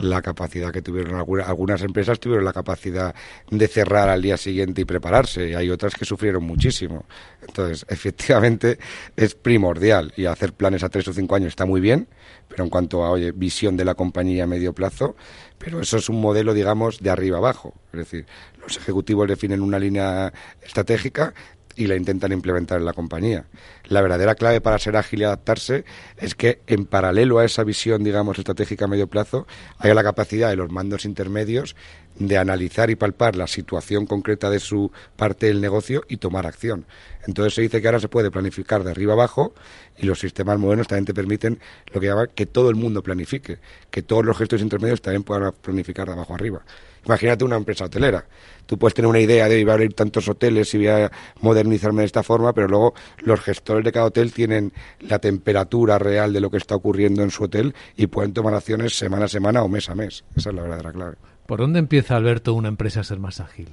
la 0.00 0.22
capacidad 0.22 0.72
que 0.72 0.82
tuvieron 0.82 1.14
algunas 1.14 1.82
empresas 1.82 2.18
tuvieron 2.18 2.44
la 2.44 2.52
capacidad 2.52 3.14
de 3.48 3.68
cerrar 3.68 4.08
al 4.08 4.20
día 4.20 4.36
siguiente 4.36 4.80
y 4.80 4.84
prepararse, 4.86 5.50
y 5.50 5.54
hay 5.54 5.70
otras 5.70 5.94
que 5.94 6.04
sufrieron 6.04 6.42
muchísimo. 6.42 7.04
Entonces, 7.46 7.86
efectivamente, 7.88 8.80
es 9.14 9.36
primordial 9.36 10.12
y 10.16 10.26
hacer 10.26 10.52
planes 10.54 10.82
a 10.82 10.88
tres 10.88 11.06
o 11.06 11.12
cinco 11.12 11.36
años 11.36 11.50
está 11.50 11.64
muy 11.64 11.80
bien, 11.80 12.08
pero 12.48 12.64
en 12.64 12.70
cuanto 12.70 13.04
a 13.04 13.12
oye, 13.12 13.30
visión 13.30 13.76
de 13.76 13.84
la 13.84 13.94
compañía 13.94 14.42
a 14.42 14.46
medio 14.48 14.72
plazo, 14.72 15.14
pero 15.58 15.80
eso 15.80 15.96
es 15.96 16.08
un 16.08 16.20
modelo, 16.20 16.54
digamos, 16.54 16.98
de 16.98 17.10
arriba 17.10 17.38
abajo. 17.38 17.72
Es 17.92 17.98
decir, 18.00 18.26
los 18.60 18.76
ejecutivos 18.76 19.28
definen 19.28 19.60
una 19.60 19.78
línea 19.78 20.32
estratégica, 20.60 21.34
y 21.76 21.86
la 21.86 21.96
intentan 21.96 22.32
implementar 22.32 22.78
en 22.78 22.84
la 22.84 22.92
compañía. 22.92 23.46
La 23.84 24.00
verdadera 24.00 24.34
clave 24.34 24.60
para 24.60 24.78
ser 24.78 24.96
ágil 24.96 25.20
y 25.20 25.24
adaptarse 25.24 25.84
es 26.16 26.34
que 26.34 26.60
en 26.66 26.86
paralelo 26.86 27.38
a 27.38 27.44
esa 27.44 27.64
visión, 27.64 28.04
digamos, 28.04 28.38
estratégica 28.38 28.84
a 28.84 28.88
medio 28.88 29.06
plazo, 29.06 29.46
haya 29.78 29.94
la 29.94 30.02
capacidad 30.02 30.50
de 30.50 30.56
los 30.56 30.70
mandos 30.70 31.04
intermedios 31.04 31.76
de 32.18 32.38
analizar 32.38 32.90
y 32.90 32.96
palpar 32.96 33.36
la 33.36 33.46
situación 33.46 34.06
concreta 34.06 34.48
de 34.50 34.60
su 34.60 34.92
parte 35.16 35.46
del 35.46 35.60
negocio 35.60 36.04
y 36.08 36.18
tomar 36.18 36.46
acción. 36.46 36.86
Entonces 37.26 37.54
se 37.54 37.62
dice 37.62 37.80
que 37.80 37.88
ahora 37.88 38.00
se 38.00 38.08
puede 38.08 38.30
planificar 38.30 38.84
de 38.84 38.90
arriba 38.90 39.14
abajo 39.14 39.54
y 39.96 40.06
los 40.06 40.20
sistemas 40.20 40.58
modernos 40.58 40.86
también 40.86 41.06
te 41.06 41.14
permiten 41.14 41.58
lo 41.92 42.00
que 42.00 42.06
llama 42.06 42.28
que 42.28 42.46
todo 42.46 42.70
el 42.70 42.76
mundo 42.76 43.02
planifique, 43.02 43.58
que 43.90 44.02
todos 44.02 44.24
los 44.24 44.38
gestores 44.38 44.62
intermedios 44.62 45.02
también 45.02 45.24
puedan 45.24 45.52
planificar 45.60 46.06
de 46.06 46.12
abajo 46.12 46.34
arriba. 46.34 46.62
Imagínate 47.06 47.44
una 47.44 47.56
empresa 47.56 47.84
hotelera. 47.84 48.24
Tú 48.66 48.78
puedes 48.78 48.94
tener 48.94 49.08
una 49.08 49.20
idea 49.20 49.48
de 49.48 49.64
va 49.64 49.72
a 49.72 49.74
abrir 49.74 49.94
tantos 49.94 50.28
hoteles 50.28 50.72
y 50.74 50.78
voy 50.78 50.88
a 50.88 51.12
modernizarme 51.40 52.02
de 52.02 52.06
esta 52.06 52.22
forma, 52.22 52.52
pero 52.52 52.68
luego 52.68 52.94
los 53.18 53.40
gestores 53.40 53.84
de 53.84 53.92
cada 53.92 54.06
hotel 54.06 54.32
tienen 54.32 54.72
la 55.00 55.18
temperatura 55.18 55.98
real 55.98 56.32
de 56.32 56.40
lo 56.40 56.50
que 56.50 56.56
está 56.56 56.74
ocurriendo 56.74 57.22
en 57.22 57.30
su 57.30 57.44
hotel 57.44 57.74
y 57.96 58.06
pueden 58.06 58.32
tomar 58.32 58.54
acciones 58.54 58.96
semana 58.96 59.26
a 59.26 59.28
semana 59.28 59.62
o 59.62 59.68
mes 59.68 59.90
a 59.90 59.94
mes. 59.94 60.24
Esa 60.34 60.50
es 60.50 60.56
la 60.56 60.62
verdadera 60.62 60.92
clave. 60.92 61.16
¿Por 61.46 61.60
dónde 61.60 61.78
empieza, 61.78 62.16
Alberto, 62.16 62.54
una 62.54 62.68
empresa 62.68 63.00
a 63.00 63.04
ser 63.04 63.18
más 63.18 63.40
ágil? 63.40 63.68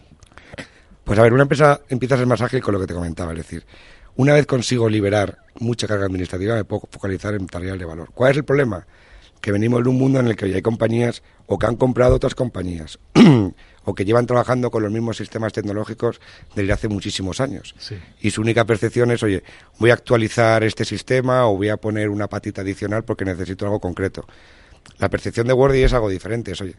Pues 1.05 1.17
a 1.17 1.23
ver, 1.23 1.33
una 1.33 1.43
empresa 1.43 1.81
empieza 1.89 2.15
a 2.15 2.17
ser 2.17 2.27
más 2.27 2.41
ágil 2.41 2.61
con 2.61 2.73
lo 2.73 2.79
que 2.79 2.87
te 2.87 2.93
comentaba, 2.93 3.31
es 3.31 3.37
decir, 3.37 3.65
una 4.15 4.33
vez 4.33 4.45
consigo 4.45 4.89
liberar 4.89 5.37
mucha 5.59 5.87
carga 5.87 6.05
administrativa, 6.05 6.55
me 6.55 6.65
puedo 6.65 6.87
focalizar 6.91 7.33
en 7.33 7.47
tareas 7.47 7.79
de 7.79 7.85
valor. 7.85 8.09
¿Cuál 8.13 8.31
es 8.31 8.37
el 8.37 8.43
problema? 8.43 8.85
Que 9.41 9.51
venimos 9.51 9.83
de 9.83 9.89
un 9.89 9.97
mundo 9.97 10.19
en 10.19 10.27
el 10.27 10.35
que 10.35 10.45
hay 10.45 10.61
compañías 10.61 11.23
o 11.47 11.57
que 11.57 11.65
han 11.65 11.75
comprado 11.75 12.15
otras 12.15 12.35
compañías 12.35 12.99
o 13.83 13.95
que 13.95 14.05
llevan 14.05 14.27
trabajando 14.27 14.69
con 14.69 14.83
los 14.83 14.91
mismos 14.91 15.17
sistemas 15.17 15.51
tecnológicos 15.53 16.21
desde 16.55 16.71
hace 16.71 16.87
muchísimos 16.87 17.41
años. 17.41 17.75
Y 18.21 18.31
su 18.31 18.41
única 18.41 18.65
percepción 18.65 19.11
es, 19.11 19.23
oye, 19.23 19.43
voy 19.79 19.89
a 19.89 19.95
actualizar 19.95 20.63
este 20.63 20.85
sistema 20.85 21.47
o 21.47 21.57
voy 21.57 21.69
a 21.69 21.77
poner 21.77 22.09
una 22.09 22.27
patita 22.27 22.61
adicional 22.61 23.03
porque 23.03 23.25
necesito 23.25 23.65
algo 23.65 23.79
concreto. 23.79 24.25
La 24.99 25.09
percepción 25.09 25.47
de 25.47 25.53
Wordy 25.53 25.83
es 25.83 25.93
algo 25.93 26.09
diferente. 26.09 26.53
oye, 26.61 26.75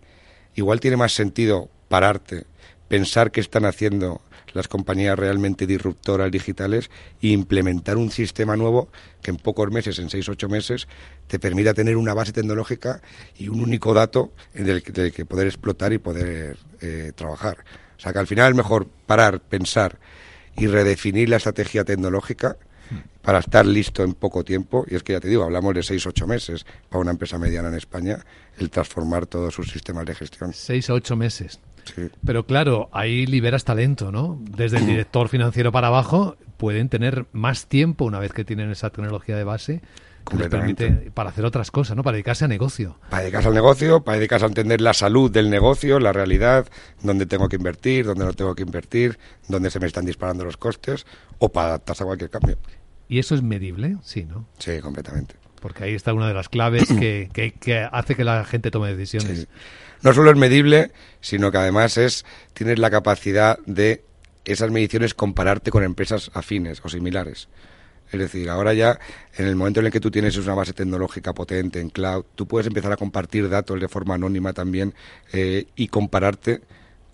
igual 0.54 0.80
tiene 0.80 0.96
más 0.96 1.12
sentido 1.12 1.68
pararte, 1.88 2.46
pensar 2.88 3.32
qué 3.32 3.40
están 3.40 3.64
haciendo 3.64 4.20
las 4.54 4.68
compañías 4.68 5.18
realmente 5.18 5.66
disruptoras 5.66 6.30
digitales 6.30 6.90
e 7.20 7.28
implementar 7.28 7.96
un 7.96 8.10
sistema 8.10 8.56
nuevo 8.56 8.88
que 9.22 9.30
en 9.30 9.36
pocos 9.36 9.70
meses, 9.70 9.98
en 9.98 10.10
seis, 10.10 10.28
ocho 10.28 10.48
meses, 10.48 10.88
te 11.26 11.38
permita 11.38 11.74
tener 11.74 11.96
una 11.96 12.14
base 12.14 12.32
tecnológica 12.32 13.00
y 13.36 13.48
un 13.48 13.60
único 13.60 13.94
dato 13.94 14.32
del, 14.54 14.82
que 14.82 15.24
poder 15.26 15.46
explotar 15.46 15.92
y 15.92 15.98
poder 15.98 16.56
eh, 16.80 17.12
trabajar. 17.14 17.58
O 17.96 18.00
sea 18.00 18.12
que 18.12 18.18
al 18.18 18.26
final 18.26 18.50
es 18.50 18.56
mejor 18.56 18.88
parar, 19.06 19.40
pensar 19.40 19.98
y 20.56 20.66
redefinir 20.66 21.28
la 21.28 21.36
estrategia 21.36 21.84
tecnológica 21.84 22.56
para 23.22 23.38
estar 23.38 23.64
listo 23.64 24.02
en 24.02 24.14
poco 24.14 24.44
tiempo. 24.44 24.84
Y 24.88 24.96
es 24.96 25.02
que 25.02 25.12
ya 25.12 25.20
te 25.20 25.28
digo, 25.28 25.44
hablamos 25.44 25.74
de 25.74 25.82
seis, 25.82 26.06
ocho 26.06 26.26
meses 26.26 26.66
para 26.88 27.00
una 27.00 27.12
empresa 27.12 27.38
mediana 27.38 27.68
en 27.68 27.74
España 27.74 28.18
el 28.58 28.70
transformar 28.70 29.26
todos 29.26 29.54
sus 29.54 29.70
sistemas 29.70 30.04
de 30.06 30.14
gestión. 30.14 30.52
Seis 30.52 30.90
a 30.90 30.94
ocho 30.94 31.16
meses. 31.16 31.60
Pero 32.24 32.46
claro, 32.46 32.88
ahí 32.92 33.26
liberas 33.26 33.64
talento, 33.64 34.12
¿no? 34.12 34.40
Desde 34.42 34.78
el 34.78 34.86
director 34.86 35.28
financiero 35.28 35.72
para 35.72 35.88
abajo 35.88 36.36
pueden 36.56 36.88
tener 36.88 37.26
más 37.32 37.66
tiempo 37.66 38.04
una 38.04 38.18
vez 38.18 38.32
que 38.32 38.44
tienen 38.44 38.70
esa 38.70 38.90
tecnología 38.90 39.36
de 39.36 39.44
base 39.44 39.82
les 40.38 40.48
permite 40.48 41.10
para 41.12 41.30
hacer 41.30 41.44
otras 41.44 41.70
cosas, 41.70 41.96
¿no? 41.96 42.02
Para 42.02 42.14
dedicarse 42.14 42.44
a 42.44 42.48
negocio. 42.48 42.96
Para 43.10 43.22
dedicarse 43.22 43.48
al 43.48 43.54
negocio, 43.54 44.02
para 44.02 44.18
dedicarse 44.18 44.46
a 44.46 44.48
entender 44.48 44.80
la 44.80 44.94
salud 44.94 45.30
del 45.30 45.50
negocio, 45.50 45.98
la 45.98 46.12
realidad, 46.12 46.66
dónde 47.02 47.26
tengo 47.26 47.48
que 47.48 47.56
invertir, 47.56 48.06
dónde 48.06 48.24
no 48.24 48.32
tengo 48.32 48.54
que 48.54 48.62
invertir, 48.62 49.18
dónde 49.48 49.70
se 49.70 49.80
me 49.80 49.86
están 49.86 50.04
disparando 50.04 50.44
los 50.44 50.56
costes, 50.56 51.06
o 51.38 51.50
para 51.50 51.68
adaptarse 51.68 52.04
a 52.04 52.06
cualquier 52.06 52.30
cambio. 52.30 52.56
¿Y 53.08 53.18
eso 53.18 53.34
es 53.34 53.42
medible? 53.42 53.96
Sí, 54.02 54.24
¿no? 54.24 54.46
Sí, 54.58 54.80
completamente. 54.80 55.34
Porque 55.62 55.84
ahí 55.84 55.94
está 55.94 56.12
una 56.12 56.28
de 56.28 56.34
las 56.34 56.50
claves 56.50 56.88
que, 56.88 57.30
que, 57.60 57.88
hace 57.90 58.14
que 58.14 58.24
la 58.24 58.44
gente 58.44 58.70
tome 58.70 58.94
decisiones. 58.94 59.48
No 60.02 60.12
solo 60.12 60.30
es 60.30 60.36
medible, 60.36 60.90
sino 61.20 61.50
que 61.50 61.58
además 61.58 61.96
es 61.96 62.26
tienes 62.52 62.78
la 62.78 62.90
capacidad 62.90 63.58
de 63.64 64.04
esas 64.44 64.70
mediciones 64.70 65.14
compararte 65.14 65.70
con 65.70 65.84
empresas 65.84 66.30
afines 66.34 66.80
o 66.84 66.88
similares. 66.88 67.48
Es 68.10 68.20
decir, 68.20 68.50
ahora 68.50 68.74
ya, 68.74 68.98
en 69.38 69.46
el 69.46 69.56
momento 69.56 69.80
en 69.80 69.86
el 69.86 69.92
que 69.92 70.00
tú 70.00 70.10
tienes 70.10 70.36
una 70.36 70.54
base 70.54 70.74
tecnológica 70.74 71.32
potente 71.32 71.80
en 71.80 71.88
cloud, 71.88 72.26
tú 72.34 72.46
puedes 72.46 72.66
empezar 72.66 72.92
a 72.92 72.96
compartir 72.96 73.48
datos 73.48 73.80
de 73.80 73.88
forma 73.88 74.16
anónima 74.16 74.52
también 74.52 74.92
eh, 75.32 75.66
y 75.76 75.88
compararte 75.88 76.60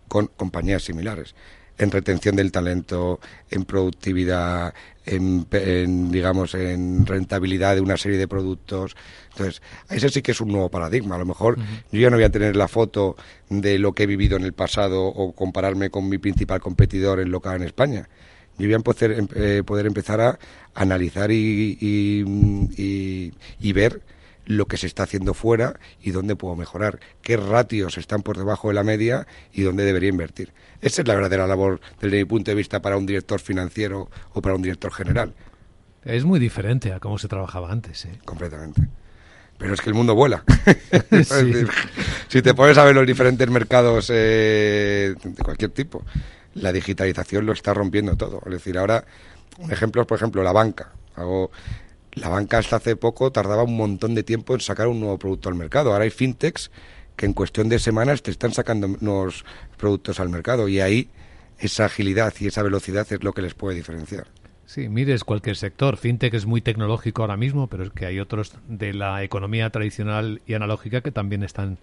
con 0.08 0.26
compañías 0.26 0.82
similares 0.82 1.36
en 1.78 1.90
retención 1.90 2.36
del 2.36 2.52
talento, 2.52 3.20
en 3.50 3.64
productividad, 3.64 4.74
en, 5.06 6.10
digamos, 6.10 6.54
en 6.54 7.06
rentabilidad 7.06 7.76
de 7.76 7.80
una 7.80 7.96
serie 7.96 8.18
de 8.18 8.28
productos. 8.28 8.96
Entonces, 9.30 9.62
ese 9.88 10.08
sí 10.08 10.22
que 10.22 10.32
es 10.32 10.40
un 10.40 10.48
nuevo 10.48 10.68
paradigma. 10.68 11.14
A 11.14 11.18
lo 11.18 11.26
mejor 11.26 11.56
yo 11.90 12.00
ya 12.00 12.10
no 12.10 12.16
voy 12.16 12.24
a 12.24 12.30
tener 12.30 12.56
la 12.56 12.68
foto 12.68 13.16
de 13.48 13.78
lo 13.78 13.92
que 13.92 14.02
he 14.02 14.06
vivido 14.06 14.36
en 14.36 14.44
el 14.44 14.52
pasado 14.52 15.06
o 15.06 15.32
compararme 15.32 15.90
con 15.90 16.08
mi 16.08 16.18
principal 16.18 16.60
competidor 16.60 17.20
en 17.20 17.30
local 17.30 17.56
en 17.56 17.62
España. 17.62 18.08
Yo 18.58 18.66
voy 18.66 18.74
a 18.74 18.80
poder, 18.80 19.12
em, 19.12 19.28
eh, 19.36 19.62
poder 19.64 19.86
empezar 19.86 20.20
a 20.20 20.38
analizar 20.74 21.30
y, 21.30 21.78
y, 21.80 23.32
y 23.60 23.72
ver 23.72 24.02
lo 24.48 24.66
que 24.66 24.78
se 24.78 24.86
está 24.86 25.02
haciendo 25.02 25.34
fuera 25.34 25.78
y 26.00 26.10
dónde 26.10 26.34
puedo 26.34 26.56
mejorar, 26.56 26.98
qué 27.22 27.36
ratios 27.36 27.98
están 27.98 28.22
por 28.22 28.38
debajo 28.38 28.68
de 28.68 28.74
la 28.74 28.82
media 28.82 29.26
y 29.52 29.62
dónde 29.62 29.84
debería 29.84 30.08
invertir. 30.08 30.54
Esa 30.80 31.02
es 31.02 31.08
la 31.08 31.14
verdadera 31.14 31.46
labor 31.46 31.80
desde 32.00 32.16
mi 32.16 32.24
punto 32.24 32.50
de 32.50 32.54
vista 32.54 32.80
para 32.80 32.96
un 32.96 33.04
director 33.04 33.40
financiero 33.40 34.10
o 34.32 34.40
para 34.40 34.54
un 34.54 34.62
director 34.62 34.90
general. 34.90 35.34
Es 36.02 36.24
muy 36.24 36.40
diferente 36.40 36.94
a 36.94 36.98
cómo 36.98 37.18
se 37.18 37.28
trabajaba 37.28 37.70
antes. 37.70 38.06
¿eh? 38.06 38.18
Completamente. 38.24 38.88
Pero 39.58 39.74
es 39.74 39.82
que 39.82 39.90
el 39.90 39.94
mundo 39.94 40.14
vuela. 40.14 40.44
si 42.28 42.40
te 42.40 42.54
pones 42.54 42.78
a 42.78 42.84
ver 42.84 42.94
los 42.94 43.06
diferentes 43.06 43.50
mercados 43.50 44.10
eh, 44.14 45.14
de 45.22 45.42
cualquier 45.42 45.72
tipo, 45.72 46.06
la 46.54 46.72
digitalización 46.72 47.44
lo 47.44 47.52
está 47.52 47.74
rompiendo 47.74 48.16
todo. 48.16 48.40
Es 48.46 48.52
decir, 48.52 48.78
ahora, 48.78 49.04
un 49.58 49.70
ejemplo 49.70 50.00
es, 50.00 50.08
por 50.08 50.16
ejemplo, 50.16 50.42
la 50.42 50.52
banca. 50.52 50.92
Hago, 51.16 51.50
la 52.18 52.28
banca 52.28 52.58
hasta 52.58 52.76
hace 52.76 52.96
poco 52.96 53.32
tardaba 53.32 53.62
un 53.62 53.76
montón 53.76 54.14
de 54.14 54.22
tiempo 54.22 54.54
en 54.54 54.60
sacar 54.60 54.88
un 54.88 55.00
nuevo 55.00 55.18
producto 55.18 55.48
al 55.48 55.54
mercado. 55.54 55.92
Ahora 55.92 56.04
hay 56.04 56.10
fintechs 56.10 56.70
que 57.16 57.26
en 57.26 57.32
cuestión 57.32 57.68
de 57.68 57.78
semanas 57.78 58.22
te 58.22 58.30
están 58.30 58.52
sacando 58.52 58.88
nuevos 59.00 59.44
productos 59.76 60.20
al 60.20 60.28
mercado 60.28 60.68
y 60.68 60.80
ahí 60.80 61.08
esa 61.58 61.86
agilidad 61.86 62.32
y 62.38 62.46
esa 62.46 62.62
velocidad 62.62 63.06
es 63.10 63.22
lo 63.22 63.32
que 63.32 63.42
les 63.42 63.54
puede 63.54 63.76
diferenciar. 63.76 64.28
Sí, 64.68 64.90
mires 64.90 65.24
cualquier 65.24 65.56
sector. 65.56 65.96
Fintech 65.96 66.34
es 66.34 66.44
muy 66.44 66.60
tecnológico 66.60 67.22
ahora 67.22 67.38
mismo, 67.38 67.68
pero 67.68 67.84
es 67.84 67.90
que 67.90 68.04
hay 68.04 68.20
otros 68.20 68.52
de 68.68 68.92
la 68.92 69.22
economía 69.24 69.70
tradicional 69.70 70.42
y 70.46 70.52
analógica 70.52 71.00
que 71.00 71.10
también 71.10 71.42
están 71.42 71.78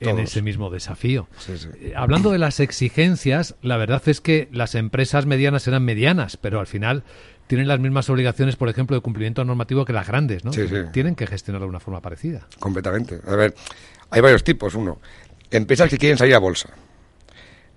en 0.00 0.18
ese 0.20 0.40
mismo 0.40 0.70
desafío. 0.70 1.28
Eh, 1.78 1.92
hablando 1.94 2.30
de 2.30 2.38
las 2.38 2.58
exigencias, 2.58 3.54
la 3.60 3.76
verdad 3.76 4.02
es 4.06 4.22
que 4.22 4.48
las 4.50 4.74
empresas 4.74 5.26
medianas 5.26 5.68
eran 5.68 5.84
medianas, 5.84 6.38
pero 6.38 6.58
al 6.58 6.66
final 6.66 7.04
tienen 7.46 7.68
las 7.68 7.78
mismas 7.80 8.08
obligaciones, 8.10 8.56
por 8.56 8.68
ejemplo, 8.68 8.96
de 8.96 9.02
cumplimiento 9.02 9.44
normativo 9.44 9.84
que 9.84 9.92
las 9.92 10.06
grandes, 10.06 10.44
¿no? 10.44 10.50
Tienen 10.92 11.14
que 11.14 11.26
gestionar 11.26 11.62
de 11.62 11.68
una 11.68 11.80
forma 11.80 12.00
parecida. 12.00 12.46
Completamente. 12.58 13.20
A 13.26 13.36
ver, 13.36 13.54
hay 14.10 14.20
varios 14.20 14.44
tipos. 14.44 14.74
Uno, 14.74 14.98
empresas 15.50 15.88
que 15.88 15.98
quieren 15.98 16.18
salir 16.18 16.34
a 16.34 16.38
bolsa 16.38 16.70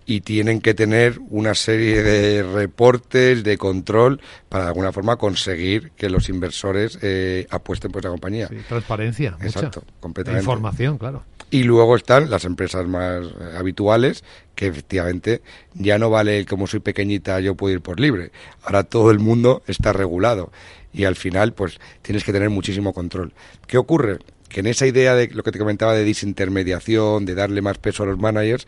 y 0.10 0.22
tienen 0.22 0.60
que 0.60 0.74
tener 0.74 1.20
una 1.30 1.54
serie 1.54 2.02
de 2.02 2.42
reportes 2.42 3.44
de 3.44 3.60
control 3.60 4.20
para 4.50 4.64
de 4.64 4.70
alguna 4.70 4.92
forma 4.92 5.18
conseguir 5.18 5.92
que 5.92 6.10
los 6.10 6.30
inversores 6.30 6.98
eh, 7.04 7.46
apuesten 7.52 7.92
por 7.92 8.02
esa 8.02 8.10
compañía. 8.10 8.48
Sí, 8.48 8.56
transparencia, 8.68 9.38
Exacto, 9.40 9.84
completamente. 10.00 10.42
Información, 10.42 10.98
claro. 10.98 11.26
Y 11.52 11.62
luego 11.62 11.96
están 11.96 12.32
las 12.32 12.44
empresas 12.46 12.88
más 12.88 13.24
eh, 13.24 13.56
habituales, 13.56 14.24
que 14.56 14.66
efectivamente 14.66 15.44
ya 15.76 16.00
no 16.00 16.10
vale 16.10 16.44
como 16.48 16.66
soy 16.66 16.80
pequeñita 16.80 17.40
yo 17.40 17.54
puedo 17.54 17.76
ir 17.76 17.82
por 17.82 18.00
libre. 18.00 18.32
Ahora 18.64 18.82
todo 18.86 19.12
el 19.12 19.20
mundo 19.20 19.62
está 19.68 19.94
regulado 19.94 20.52
y 20.92 21.04
al 21.04 21.18
final 21.18 21.54
pues 21.54 21.80
tienes 22.02 22.24
que 22.24 22.34
tener 22.34 22.50
muchísimo 22.50 22.96
control. 22.96 23.32
¿Qué 23.68 23.78
ocurre? 23.78 24.18
Que 24.48 24.62
en 24.62 24.66
esa 24.66 24.88
idea 24.88 25.14
de 25.14 25.28
lo 25.28 25.44
que 25.44 25.52
te 25.52 25.60
comentaba 25.60 25.94
de 25.94 26.04
disintermediación, 26.04 27.26
de 27.26 27.36
darle 27.36 27.62
más 27.62 27.78
peso 27.78 28.02
a 28.02 28.08
los 28.08 28.18
managers, 28.18 28.66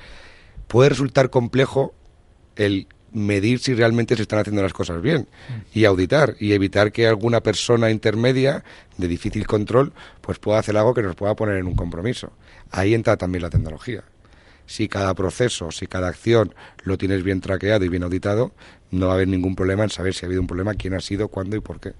puede 0.71 0.87
resultar 0.87 1.29
complejo 1.29 1.93
el 2.55 2.87
medir 3.11 3.59
si 3.59 3.73
realmente 3.73 4.15
se 4.15 4.21
están 4.21 4.39
haciendo 4.39 4.63
las 4.63 4.71
cosas 4.71 5.01
bien 5.01 5.27
mm. 5.27 5.77
y 5.77 5.83
auditar 5.83 6.35
y 6.39 6.53
evitar 6.53 6.93
que 6.93 7.07
alguna 7.07 7.41
persona 7.41 7.91
intermedia 7.91 8.63
de 8.95 9.09
difícil 9.09 9.45
control 9.45 9.91
pues 10.21 10.39
pueda 10.39 10.59
hacer 10.59 10.77
algo 10.77 10.93
que 10.93 11.01
nos 11.01 11.17
pueda 11.17 11.35
poner 11.35 11.57
en 11.57 11.67
un 11.67 11.75
compromiso. 11.75 12.31
Ahí 12.71 12.93
entra 12.93 13.17
también 13.17 13.41
la 13.41 13.49
tecnología. 13.49 14.05
Si 14.65 14.87
cada 14.87 15.13
proceso, 15.13 15.71
si 15.71 15.87
cada 15.87 16.07
acción 16.07 16.55
lo 16.83 16.97
tienes 16.97 17.21
bien 17.21 17.41
traqueado 17.41 17.83
y 17.83 17.89
bien 17.89 18.03
auditado, 18.03 18.53
no 18.91 19.07
va 19.07 19.11
a 19.11 19.15
haber 19.15 19.27
ningún 19.27 19.57
problema 19.57 19.83
en 19.83 19.89
saber 19.89 20.13
si 20.13 20.23
ha 20.23 20.27
habido 20.27 20.39
un 20.39 20.47
problema, 20.47 20.75
quién 20.75 20.93
ha 20.93 21.01
sido, 21.01 21.27
cuándo 21.27 21.57
y 21.57 21.59
por 21.59 21.81
qué. 21.81 21.91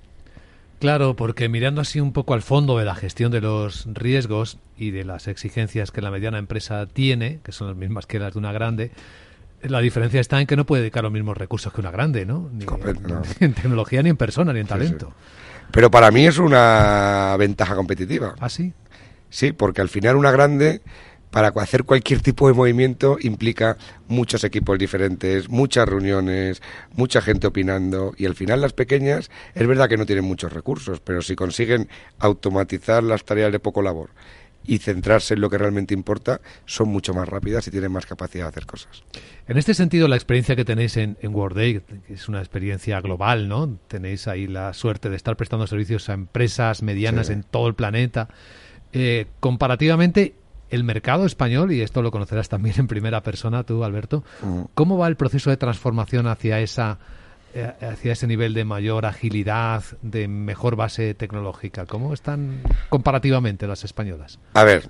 Claro, 0.81 1.15
porque 1.15 1.47
mirando 1.47 1.79
así 1.79 1.99
un 1.99 2.11
poco 2.11 2.33
al 2.33 2.41
fondo 2.41 2.79
de 2.79 2.85
la 2.85 2.95
gestión 2.95 3.31
de 3.31 3.39
los 3.39 3.87
riesgos 3.93 4.57
y 4.75 4.89
de 4.89 5.05
las 5.05 5.27
exigencias 5.27 5.91
que 5.91 6.01
la 6.01 6.09
mediana 6.09 6.39
empresa 6.39 6.87
tiene, 6.87 7.39
que 7.43 7.51
son 7.51 7.67
las 7.67 7.77
mismas 7.77 8.07
que 8.07 8.17
las 8.17 8.33
de 8.33 8.39
una 8.39 8.51
grande, 8.51 8.89
la 9.61 9.79
diferencia 9.79 10.19
está 10.19 10.41
en 10.41 10.47
que 10.47 10.55
no 10.55 10.65
puede 10.65 10.81
dedicar 10.81 11.03
los 11.03 11.11
mismos 11.11 11.37
recursos 11.37 11.71
que 11.71 11.81
una 11.81 11.91
grande, 11.91 12.25
¿no? 12.25 12.49
Ni, 12.51 12.65
en 13.45 13.53
tecnología, 13.53 14.01
ni 14.01 14.09
en 14.09 14.17
persona, 14.17 14.53
ni 14.53 14.61
en 14.61 14.65
talento. 14.65 15.13
Pero 15.69 15.91
para 15.91 16.09
mí 16.09 16.25
es 16.25 16.39
una 16.39 17.35
ventaja 17.37 17.75
competitiva. 17.75 18.33
¿Ah, 18.39 18.49
sí? 18.49 18.73
Sí, 19.29 19.51
porque 19.51 19.81
al 19.81 19.89
final 19.89 20.15
una 20.15 20.31
grande, 20.31 20.81
para 21.31 21.47
hacer 21.47 21.85
cualquier 21.85 22.21
tipo 22.21 22.47
de 22.47 22.53
movimiento, 22.53 23.17
implica 23.21 23.77
muchos 24.07 24.43
equipos 24.43 24.77
diferentes, 24.77 25.49
muchas 25.49 25.87
reuniones, 25.87 26.61
mucha 26.93 27.21
gente 27.21 27.47
opinando. 27.47 28.13
Y 28.17 28.25
al 28.25 28.35
final 28.35 28.61
las 28.61 28.73
pequeñas, 28.73 29.31
es 29.55 29.65
verdad 29.65 29.89
que 29.89 29.97
no 29.97 30.05
tienen 30.05 30.25
muchos 30.25 30.51
recursos, 30.51 30.99
pero 30.99 31.21
si 31.21 31.35
consiguen 31.35 31.87
automatizar 32.19 33.01
las 33.01 33.23
tareas 33.23 33.51
de 33.51 33.59
poco 33.59 33.81
labor 33.81 34.09
y 34.63 34.77
centrarse 34.77 35.33
en 35.33 35.41
lo 35.41 35.49
que 35.49 35.57
realmente 35.57 35.93
importa, 35.93 36.41
son 36.65 36.89
mucho 36.89 37.13
más 37.13 37.27
rápidas 37.27 37.67
y 37.67 37.71
tienen 37.71 37.91
más 37.91 38.05
capacidad 38.05 38.43
de 38.43 38.49
hacer 38.49 38.65
cosas. 38.65 39.03
En 39.47 39.57
este 39.57 39.73
sentido, 39.73 40.07
la 40.07 40.15
experiencia 40.15 40.55
que 40.55 40.65
tenéis 40.65 40.97
en, 40.97 41.17
en 41.21 41.33
que 41.33 42.13
es 42.13 42.27
una 42.29 42.39
experiencia 42.39 42.99
global, 43.01 43.47
¿no? 43.47 43.79
Tenéis 43.87 44.27
ahí 44.27 44.47
la 44.47 44.73
suerte 44.73 45.09
de 45.09 45.15
estar 45.15 45.35
prestando 45.35 45.65
servicios 45.65 46.09
a 46.09 46.13
empresas 46.13 46.83
medianas 46.83 47.29
en 47.29 47.43
todo 47.43 47.67
el 47.67 47.73
planeta. 47.73 48.27
Eh, 48.93 49.27
comparativamente, 49.39 50.35
el 50.71 50.83
mercado 50.83 51.25
español, 51.25 51.71
y 51.71 51.81
esto 51.81 52.01
lo 52.01 52.11
conocerás 52.11 52.49
también 52.49 52.75
en 52.79 52.87
primera 52.87 53.21
persona 53.21 53.63
tú, 53.63 53.83
Alberto, 53.83 54.23
mm. 54.41 54.61
¿cómo 54.73 54.97
va 54.97 55.07
el 55.07 55.17
proceso 55.17 55.49
de 55.49 55.57
transformación 55.57 56.27
hacia 56.27 56.59
esa 56.59 56.97
eh, 57.53 57.69
hacia 57.81 58.13
ese 58.13 58.27
nivel 58.27 58.53
de 58.53 58.63
mayor 58.63 59.05
agilidad, 59.05 59.83
de 60.01 60.29
mejor 60.29 60.77
base 60.77 61.13
tecnológica? 61.13 61.85
¿Cómo 61.85 62.13
están 62.13 62.61
comparativamente 62.87 63.67
las 63.67 63.83
españolas? 63.83 64.39
A 64.53 64.63
ver, 64.63 64.87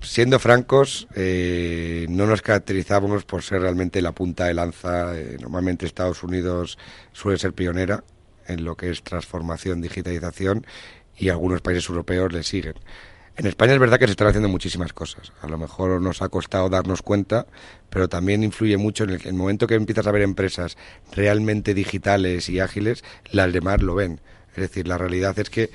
siendo 0.00 0.38
francos, 0.38 1.08
eh, 1.16 2.06
no 2.08 2.26
nos 2.26 2.40
caracterizábamos 2.40 3.24
por 3.24 3.42
ser 3.42 3.62
realmente 3.62 4.00
la 4.00 4.12
punta 4.12 4.44
de 4.44 4.54
lanza. 4.54 5.18
Eh, 5.18 5.38
normalmente 5.40 5.86
Estados 5.86 6.22
Unidos 6.22 6.78
suele 7.12 7.38
ser 7.38 7.52
pionera 7.52 8.04
en 8.46 8.64
lo 8.64 8.76
que 8.76 8.90
es 8.90 9.02
transformación, 9.02 9.80
digitalización 9.80 10.64
y 11.16 11.30
algunos 11.30 11.62
países 11.62 11.88
europeos 11.88 12.32
le 12.32 12.44
siguen. 12.44 12.74
En 13.36 13.46
España 13.46 13.72
es 13.72 13.80
verdad 13.80 13.98
que 13.98 14.06
se 14.06 14.12
están 14.12 14.28
haciendo 14.28 14.48
muchísimas 14.48 14.92
cosas. 14.92 15.32
A 15.42 15.48
lo 15.48 15.58
mejor 15.58 16.00
nos 16.00 16.22
ha 16.22 16.28
costado 16.28 16.68
darnos 16.68 17.02
cuenta, 17.02 17.46
pero 17.90 18.08
también 18.08 18.44
influye 18.44 18.76
mucho 18.76 19.02
en 19.04 19.10
el, 19.10 19.26
el 19.26 19.34
momento 19.34 19.66
que 19.66 19.74
empiezas 19.74 20.06
a 20.06 20.12
ver 20.12 20.22
empresas 20.22 20.76
realmente 21.12 21.74
digitales 21.74 22.48
y 22.48 22.60
ágiles, 22.60 23.02
las 23.32 23.52
demás 23.52 23.82
lo 23.82 23.96
ven. 23.96 24.20
Es 24.52 24.58
decir, 24.58 24.86
la 24.86 24.98
realidad 24.98 25.36
es 25.40 25.50
que 25.50 25.70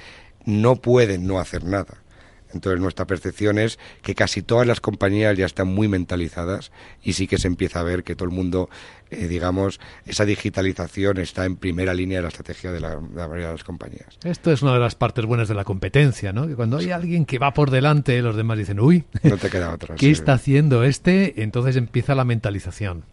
no 0.45 0.77
pueden 0.77 1.27
no 1.27 1.39
hacer 1.39 1.65
nada. 1.65 2.01
Entonces 2.53 2.79
nuestra 2.79 3.06
percepción 3.06 3.60
es 3.60 3.79
que 4.01 4.15
casi 4.15 4.41
todas 4.41 4.65
las 4.65 4.82
compañías 4.82 5.38
ya 5.38 5.46
están 5.46 5.68
muy 5.68 5.88
mentalizadas 5.88 6.72
y 7.03 7.13
sí 7.13 7.27
que 7.27 7.38
se 7.38 7.48
empieza 7.48 7.79
a 7.79 7.84
ver 7.84 8.03
que 8.03 8.15
todo 8.15 8.27
el 8.27 8.36
mundo, 8.36 8.70
eh, 9.12 9.27
digamos, 9.27 9.79
esa 10.06 10.25
digitalización 10.25 11.18
está 11.18 11.46
en 11.46 11.56
primera 11.56 11.94
línea 11.94 12.20
de 12.20 12.24
la 12.24 12.27
estrategia 12.29 12.72
de 12.72 12.79
la, 12.79 12.96
de 12.96 13.15
la, 13.15 13.27
mayoría 13.27 13.48
de 13.48 13.53
las 13.53 13.63
compañías. 13.63 14.18
Esto 14.24 14.51
es 14.51 14.62
una 14.62 14.74
de 14.74 14.79
las 14.79 14.96
partes 14.96 15.25
buenas 15.25 15.48
de 15.48 15.56
la 15.56 15.63
competencia, 15.63 16.34
¿no? 16.34 16.48
Que 16.48 16.56
cuando 16.56 16.77
hay 16.77 16.91
alguien 16.91 17.25
que 17.25 17.39
va 17.39 17.53
por 17.53 17.70
delante, 17.72 18.22
los 18.22 18.36
demás 18.36 18.58
dicen, 18.58 18.79
uy, 18.79 19.06
no 19.24 19.38
te 19.38 19.50
queda 19.50 19.74
otra. 19.74 19.96
¿qué 20.00 20.08
sí. 20.08 20.12
está 20.12 20.34
haciendo 20.34 20.84
este? 20.84 21.44
Entonces 21.44 21.75
empieza 21.75 22.15
la 22.15 22.25
mentalización. 22.25 23.03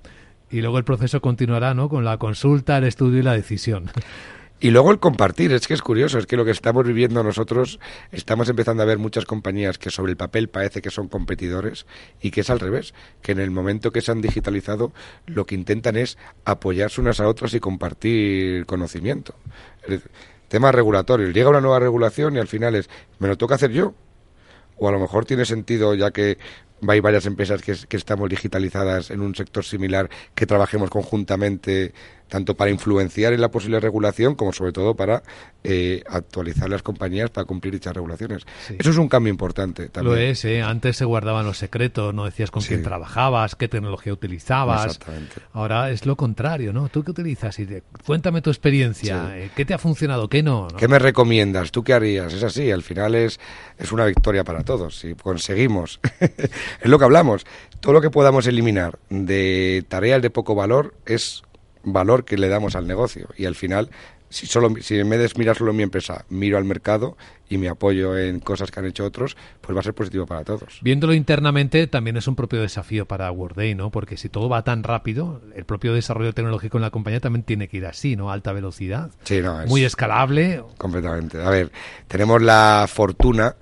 Y 0.51 0.61
luego 0.61 0.79
el 0.79 0.85
proceso 0.85 1.21
continuará, 1.21 1.75
¿no? 1.75 1.89
Con 1.89 2.05
la 2.05 2.19
consulta, 2.19 2.79
el 2.79 2.85
estudio 2.85 3.19
y 3.19 3.23
la 3.23 3.33
decisión. 3.33 3.91
Y 4.59 4.71
luego 4.71 4.91
el 4.91 4.99
compartir, 4.99 5.53
es 5.53 5.67
que 5.67 5.75
es 5.75 5.83
curioso, 5.83 6.19
es 6.19 6.27
que 6.27 6.37
lo 6.37 6.47
que 6.47 6.51
estamos 6.51 6.87
viviendo 6.87 7.23
nosotros, 7.23 7.79
estamos 8.11 8.49
empezando 8.49 8.83
a 8.83 8.87
ver 8.87 8.99
muchas 8.99 9.27
compañías 9.27 9.77
que 9.77 9.91
sobre 9.91 10.13
el 10.13 10.17
papel 10.17 10.49
parece 10.49 10.81
que 10.81 10.91
son 10.91 11.09
competidores 11.09 11.85
y 12.23 12.31
que 12.31 12.41
es 12.41 12.49
al 12.49 12.59
revés, 12.59 12.95
que 13.21 13.33
en 13.33 13.41
el 13.41 13.51
momento 13.51 13.93
que 13.93 14.01
se 14.01 14.13
han 14.13 14.23
digitalizado 14.23 14.93
lo 15.27 15.45
que 15.45 15.55
intentan 15.55 15.97
es 15.97 16.17
apoyarse 16.47 17.03
unas 17.03 17.21
a 17.21 17.29
otras 17.29 17.53
y 17.53 17.61
compartir 17.61 18.65
conocimiento. 18.65 19.35
Temas 20.49 20.75
regulatorios, 20.75 21.35
llega 21.35 21.51
una 21.51 21.61
nueva 21.61 21.81
regulación 21.81 22.37
y 22.37 22.39
al 22.39 22.49
final 22.49 22.77
es, 22.77 22.89
¿me 23.19 23.29
lo 23.29 23.37
toca 23.37 23.57
hacer 23.57 23.73
yo? 23.73 23.95
O 24.79 24.89
a 24.89 24.93
lo 24.93 24.99
mejor 24.99 25.27
tiene 25.27 25.45
sentido, 25.45 25.95
ya 25.95 26.13
que 26.13 26.39
hay 26.87 27.01
varias 27.01 27.27
empresas 27.27 27.63
que, 27.63 27.75
que, 27.89 27.97
estamos 27.97 28.29
digitalizadas 28.29 29.11
en 29.11 29.21
un 29.21 29.35
sector 29.35 29.65
similar, 29.65 30.09
que 30.35 30.47
trabajemos 30.47 30.91
conjuntamente, 30.91 31.93
tanto 32.29 32.57
para 32.57 32.71
influenciar 32.71 33.33
en 33.33 33.41
la 33.41 33.51
posible 33.51 33.81
regulación 33.81 34.35
como 34.35 34.53
sobre 34.53 34.73
todo 34.73 34.95
para 34.95 35.23
eh, 35.63 36.03
actualizar 36.09 36.69
las 36.69 36.83
compañías 36.83 37.31
para 37.31 37.45
cumplir 37.45 37.75
dichas 37.75 37.95
regulaciones. 37.95 38.43
Sí. 38.67 38.77
Eso 38.79 38.91
es 38.91 38.97
un 38.97 39.09
cambio 39.09 39.31
importante 39.31 39.89
también. 39.89 40.15
Lo 40.15 40.21
es, 40.21 40.45
¿eh? 40.45 40.63
antes 40.63 40.97
se 40.97 41.05
guardaban 41.05 41.47
los 41.47 41.59
secretos, 41.59 42.15
no 42.15 42.25
decías 42.25 42.51
con 42.51 42.63
sí. 42.63 42.69
quién 42.69 42.83
trabajabas, 42.83 43.55
qué 43.55 43.69
tecnología 43.69 44.13
utilizabas. 44.13 44.87
Exactamente. 44.87 45.37
Ahora 45.53 45.91
es 45.91 46.05
lo 46.07 46.17
contrario, 46.17 46.73
¿no? 46.73 46.89
¿Tú 46.89 47.05
qué 47.05 47.13
utilizas? 47.13 47.59
Y 47.59 47.69
cuéntame 48.05 48.43
tu 48.43 48.51
experiencia, 48.51 49.33
sí. 49.33 49.51
¿qué 49.55 49.65
te 49.65 49.75
ha 49.75 49.79
funcionado, 49.79 50.29
qué 50.29 50.43
no, 50.43 50.69
no? 50.69 50.77
¿Qué 50.77 50.89
me 50.89 50.99
recomiendas? 50.99 51.71
¿Tú 51.71 51.83
qué 51.85 51.93
harías? 51.95 52.33
Es 52.33 52.43
así, 52.43 52.71
al 52.71 52.83
final 52.83 53.15
es, 53.15 53.39
es 53.79 53.93
una 53.93 54.05
victoria 54.05 54.45
para 54.45 54.63
todos. 54.63 54.99
Si 54.99 55.15
conseguimos 55.15 56.01
es 56.81 56.89
lo 56.89 56.99
que 56.99 57.05
hablamos. 57.05 57.47
Todo 57.81 57.93
lo 57.93 58.01
que 58.01 58.11
podamos 58.11 58.47
eliminar 58.47 58.99
de 59.11 59.85
tareas 59.89 60.23
de 60.23 60.31
poco 60.31 60.55
valor 60.55 60.95
es 61.07 61.43
valor 61.83 62.25
que 62.25 62.37
le 62.37 62.49
damos 62.49 62.77
al 62.77 62.87
negocio. 62.87 63.29
Y 63.37 63.47
al 63.47 63.55
final, 63.55 63.91
si, 64.29 64.47
solo, 64.47 64.75
si 64.81 64.99
en 64.99 65.09
vez 65.09 65.21
de 65.21 65.39
mirar 65.39 65.57
solo 65.57 65.73
mi 65.73 65.83
empresa, 65.83 66.25
miro 66.29 66.59
al 66.59 66.65
mercado 66.65 67.17
y 67.49 67.59
me 67.59 67.69
apoyo 67.69 68.19
en 68.19 68.41
cosas 68.41 68.71
que 68.71 68.81
han 68.81 68.87
hecho 68.87 69.05
otros, 69.05 69.37
pues 69.61 69.75
va 69.75 69.81
a 69.81 69.85
ser 69.85 69.95
positivo 69.95 70.27
para 70.27 70.43
todos. 70.45 70.81
Viéndolo 70.83 71.15
internamente, 71.15 71.87
también 71.87 72.17
es 72.17 72.27
un 72.27 72.35
propio 72.35 72.61
desafío 72.61 73.07
para 73.07 73.31
Worday, 73.31 73.75
¿no? 73.75 73.91
Porque 73.91 74.17
si 74.17 74.29
todo 74.29 74.49
va 74.49 74.65
tan 74.65 74.83
rápido, 74.83 75.41
el 75.55 75.65
propio 75.65 75.95
desarrollo 75.95 76.33
tecnológico 76.33 76.77
en 76.79 76.83
la 76.83 76.91
compañía 76.91 77.21
también 77.21 77.45
tiene 77.45 77.69
que 77.69 77.77
ir 77.77 77.87
así, 77.87 78.17
¿no? 78.17 78.31
Alta 78.31 78.53
velocidad. 78.53 79.11
Sí, 79.23 79.41
no, 79.41 79.63
es 79.63 79.69
Muy 79.69 79.85
escalable. 79.85 80.63
Completamente. 80.77 81.41
A 81.41 81.51
ver, 81.51 81.71
tenemos 82.09 82.43
la 82.43 82.87
fortuna 82.89 83.55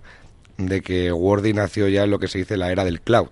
de 0.58 0.80
que 0.80 1.12
Wordy 1.12 1.52
nació 1.52 1.88
ya 1.88 2.04
en 2.04 2.11
lo 2.11 2.18
que 2.18 2.28
se 2.28 2.38
dice 2.38 2.56
la 2.56 2.70
era 2.70 2.84
del 2.84 3.00
cloud. 3.00 3.30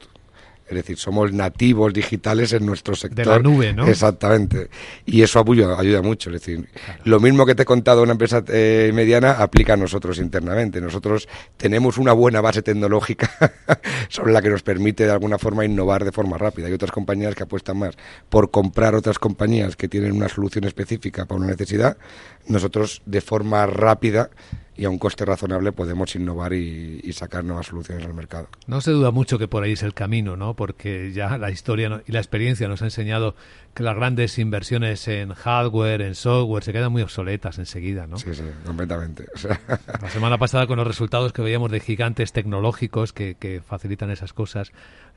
Es 0.72 0.76
decir, 0.76 0.96
somos 0.96 1.32
nativos 1.34 1.92
digitales 1.92 2.54
en 2.54 2.64
nuestro 2.64 2.94
sector. 2.94 3.26
De 3.26 3.30
la 3.30 3.38
nube, 3.40 3.74
¿no? 3.74 3.86
Exactamente. 3.86 4.70
Y 5.04 5.20
eso 5.20 5.38
ayuda, 5.40 5.78
ayuda 5.78 6.00
mucho. 6.00 6.30
Es 6.30 6.40
decir, 6.40 6.66
claro. 6.72 7.00
lo 7.04 7.20
mismo 7.20 7.44
que 7.44 7.54
te 7.54 7.62
he 7.62 7.66
contado 7.66 8.02
una 8.02 8.12
empresa 8.12 8.42
eh, 8.48 8.90
mediana 8.94 9.32
aplica 9.32 9.74
a 9.74 9.76
nosotros 9.76 10.18
internamente. 10.18 10.80
Nosotros 10.80 11.28
tenemos 11.58 11.98
una 11.98 12.14
buena 12.14 12.40
base 12.40 12.62
tecnológica 12.62 13.30
sobre 14.08 14.32
la 14.32 14.40
que 14.40 14.48
nos 14.48 14.62
permite 14.62 15.04
de 15.04 15.12
alguna 15.12 15.36
forma 15.36 15.64
innovar 15.66 16.06
de 16.06 16.12
forma 16.12 16.38
rápida. 16.38 16.68
Hay 16.68 16.72
otras 16.72 16.92
compañías 16.92 17.34
que 17.34 17.42
apuestan 17.42 17.76
más 17.76 17.94
por 18.30 18.50
comprar 18.50 18.94
otras 18.94 19.18
compañías 19.18 19.76
que 19.76 19.88
tienen 19.88 20.12
una 20.12 20.30
solución 20.30 20.64
específica 20.64 21.26
para 21.26 21.38
una 21.38 21.48
necesidad. 21.48 21.98
Nosotros 22.46 23.02
de 23.04 23.20
forma 23.20 23.66
rápida 23.66 24.30
y 24.76 24.84
a 24.86 24.90
un 24.90 24.98
coste 24.98 25.24
razonable 25.24 25.72
podemos 25.72 26.14
innovar 26.16 26.54
y, 26.54 27.00
y, 27.02 27.12
sacar 27.12 27.44
nuevas 27.44 27.66
soluciones 27.66 28.06
al 28.06 28.14
mercado. 28.14 28.48
No 28.66 28.80
se 28.80 28.90
duda 28.90 29.10
mucho 29.10 29.38
que 29.38 29.46
por 29.46 29.62
ahí 29.62 29.72
es 29.72 29.82
el 29.82 29.92
camino, 29.92 30.36
¿no? 30.36 30.54
Porque 30.54 31.12
ya 31.12 31.36
la 31.36 31.50
historia 31.50 32.02
y 32.06 32.12
la 32.12 32.20
experiencia 32.20 32.68
nos 32.68 32.80
ha 32.80 32.86
enseñado 32.86 33.34
que 33.74 33.82
las 33.82 33.94
grandes 33.96 34.38
inversiones 34.38 35.06
en 35.08 35.34
hardware, 35.34 36.02
en 36.02 36.14
software, 36.14 36.64
se 36.64 36.72
quedan 36.72 36.92
muy 36.92 37.02
obsoletas 37.02 37.58
enseguida, 37.58 38.06
¿no? 38.06 38.16
Sí, 38.18 38.34
sí, 38.34 38.44
completamente. 38.64 39.26
O 39.34 39.38
sea... 39.38 39.60
La 40.00 40.10
semana 40.10 40.38
pasada 40.38 40.66
con 40.66 40.78
los 40.78 40.86
resultados 40.86 41.32
que 41.32 41.42
veíamos 41.42 41.70
de 41.70 41.80
gigantes 41.80 42.32
tecnológicos 42.32 43.12
que, 43.12 43.34
que 43.34 43.60
facilitan 43.64 44.10
esas 44.10 44.32
cosas, 44.32 44.72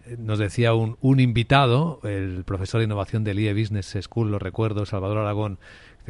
eh, 0.05 0.15
nos 0.17 0.39
decía 0.39 0.73
un, 0.73 0.97
un 1.01 1.19
invitado, 1.19 1.99
el 2.03 2.43
profesor 2.45 2.79
de 2.79 2.85
innovación 2.85 3.23
del 3.23 3.39
IE 3.39 3.53
Business 3.53 3.97
School, 4.01 4.31
lo 4.31 4.39
recuerdo, 4.39 4.85
Salvador 4.85 5.19
Aragón, 5.19 5.59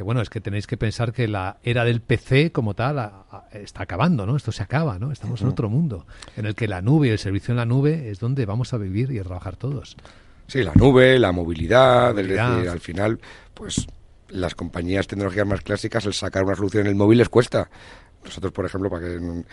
bueno, 0.01 0.21
es 0.21 0.29
que 0.29 0.41
tenéis 0.41 0.67
que 0.67 0.77
pensar 0.77 1.13
que 1.13 1.27
la 1.27 1.57
era 1.63 1.85
del 1.85 2.01
PC 2.01 2.51
como 2.51 2.73
tal 2.73 2.99
a, 2.99 3.25
a, 3.31 3.47
está 3.53 3.83
acabando, 3.83 4.25
¿no? 4.25 4.35
Esto 4.35 4.51
se 4.51 4.63
acaba, 4.63 4.99
¿no? 4.99 5.11
Estamos 5.11 5.41
en 5.41 5.47
otro 5.47 5.69
mundo 5.69 6.05
en 6.35 6.45
el 6.45 6.55
que 6.55 6.67
la 6.67 6.81
nube 6.81 7.07
y 7.07 7.11
el 7.11 7.19
servicio 7.19 7.51
en 7.51 7.57
la 7.57 7.65
nube 7.65 8.09
es 8.09 8.19
donde 8.19 8.45
vamos 8.45 8.73
a 8.73 8.77
vivir 8.77 9.11
y 9.11 9.19
a 9.19 9.23
trabajar 9.23 9.55
todos. 9.55 9.95
Sí, 10.47 10.63
la 10.63 10.73
nube, 10.75 11.17
la 11.17 11.31
movilidad, 11.31 12.09
la 12.09 12.13
movilidad. 12.13 12.49
es 12.51 12.55
decir, 12.57 12.69
al 12.69 12.79
final, 12.79 13.19
pues 13.53 13.87
las 14.29 14.55
compañías 14.55 15.07
tecnológicas 15.07 15.47
más 15.47 15.61
clásicas, 15.61 16.05
el 16.05 16.13
sacar 16.13 16.43
una 16.43 16.55
solución 16.55 16.81
en 16.81 16.87
el 16.87 16.95
móvil 16.95 17.19
les 17.19 17.29
cuesta. 17.29 17.69
Nosotros, 18.23 18.51
por 18.53 18.65
ejemplo, 18.65 18.89
para 18.89 19.07
que 19.07 19.43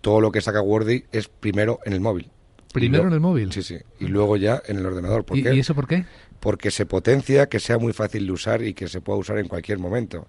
todo 0.00 0.20
lo 0.20 0.30
que 0.30 0.40
saca 0.40 0.60
Wordy 0.60 1.04
es 1.12 1.28
primero 1.28 1.80
en 1.84 1.92
el 1.92 2.00
móvil. 2.00 2.30
Primero 2.72 3.06
en 3.08 3.14
el 3.14 3.20
móvil. 3.20 3.52
Sí, 3.52 3.62
sí. 3.62 3.78
Y 3.98 4.06
luego 4.06 4.36
ya 4.36 4.62
en 4.66 4.78
el 4.78 4.86
ordenador. 4.86 5.24
¿Por 5.24 5.38
¿Y, 5.38 5.42
qué? 5.42 5.54
¿Y 5.54 5.60
eso 5.60 5.74
por 5.74 5.86
qué? 5.86 6.04
porque 6.40 6.70
se 6.70 6.86
potencia 6.86 7.48
que 7.48 7.60
sea 7.60 7.78
muy 7.78 7.92
fácil 7.92 8.26
de 8.26 8.32
usar 8.32 8.62
y 8.62 8.74
que 8.74 8.88
se 8.88 9.00
pueda 9.00 9.18
usar 9.18 9.38
en 9.38 9.48
cualquier 9.48 9.78
momento. 9.78 10.26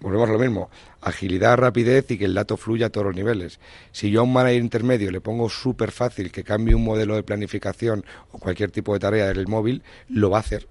Volvemos 0.00 0.28
a 0.28 0.32
lo 0.32 0.38
mismo, 0.38 0.68
agilidad, 1.00 1.56
rapidez 1.56 2.10
y 2.10 2.18
que 2.18 2.24
el 2.24 2.34
dato 2.34 2.56
fluya 2.56 2.86
a 2.86 2.90
todos 2.90 3.06
los 3.06 3.14
niveles. 3.14 3.60
Si 3.92 4.10
yo 4.10 4.20
a 4.20 4.22
un 4.24 4.32
manager 4.32 4.60
intermedio 4.60 5.12
le 5.12 5.20
pongo 5.20 5.48
súper 5.48 5.92
fácil 5.92 6.32
que 6.32 6.42
cambie 6.42 6.74
un 6.74 6.82
modelo 6.82 7.14
de 7.14 7.22
planificación 7.22 8.04
o 8.32 8.38
cualquier 8.38 8.72
tipo 8.72 8.92
de 8.94 8.98
tarea 8.98 9.26
del 9.28 9.46
móvil, 9.46 9.84
lo 10.08 10.30
va 10.30 10.38
a 10.38 10.40
hacer 10.40 10.66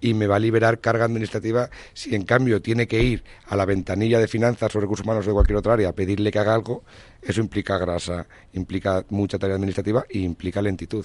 y 0.00 0.14
me 0.14 0.26
va 0.26 0.36
a 0.36 0.38
liberar 0.38 0.80
carga 0.80 1.04
administrativa 1.04 1.70
si 1.92 2.14
en 2.14 2.22
cambio 2.24 2.62
tiene 2.62 2.86
que 2.86 3.02
ir 3.02 3.24
a 3.46 3.56
la 3.56 3.64
ventanilla 3.64 4.18
de 4.18 4.28
finanzas 4.28 4.74
o 4.74 4.80
recursos 4.80 5.04
humanos 5.04 5.26
o 5.26 5.30
de 5.30 5.34
cualquier 5.34 5.56
otra 5.56 5.72
área 5.74 5.88
a 5.88 5.92
pedirle 5.92 6.30
que 6.30 6.38
haga 6.38 6.54
algo, 6.54 6.84
eso 7.22 7.40
implica 7.40 7.78
grasa, 7.78 8.26
implica 8.52 9.04
mucha 9.08 9.38
tarea 9.38 9.56
administrativa 9.56 10.04
y 10.08 10.22
implica 10.22 10.62
lentitud. 10.62 11.04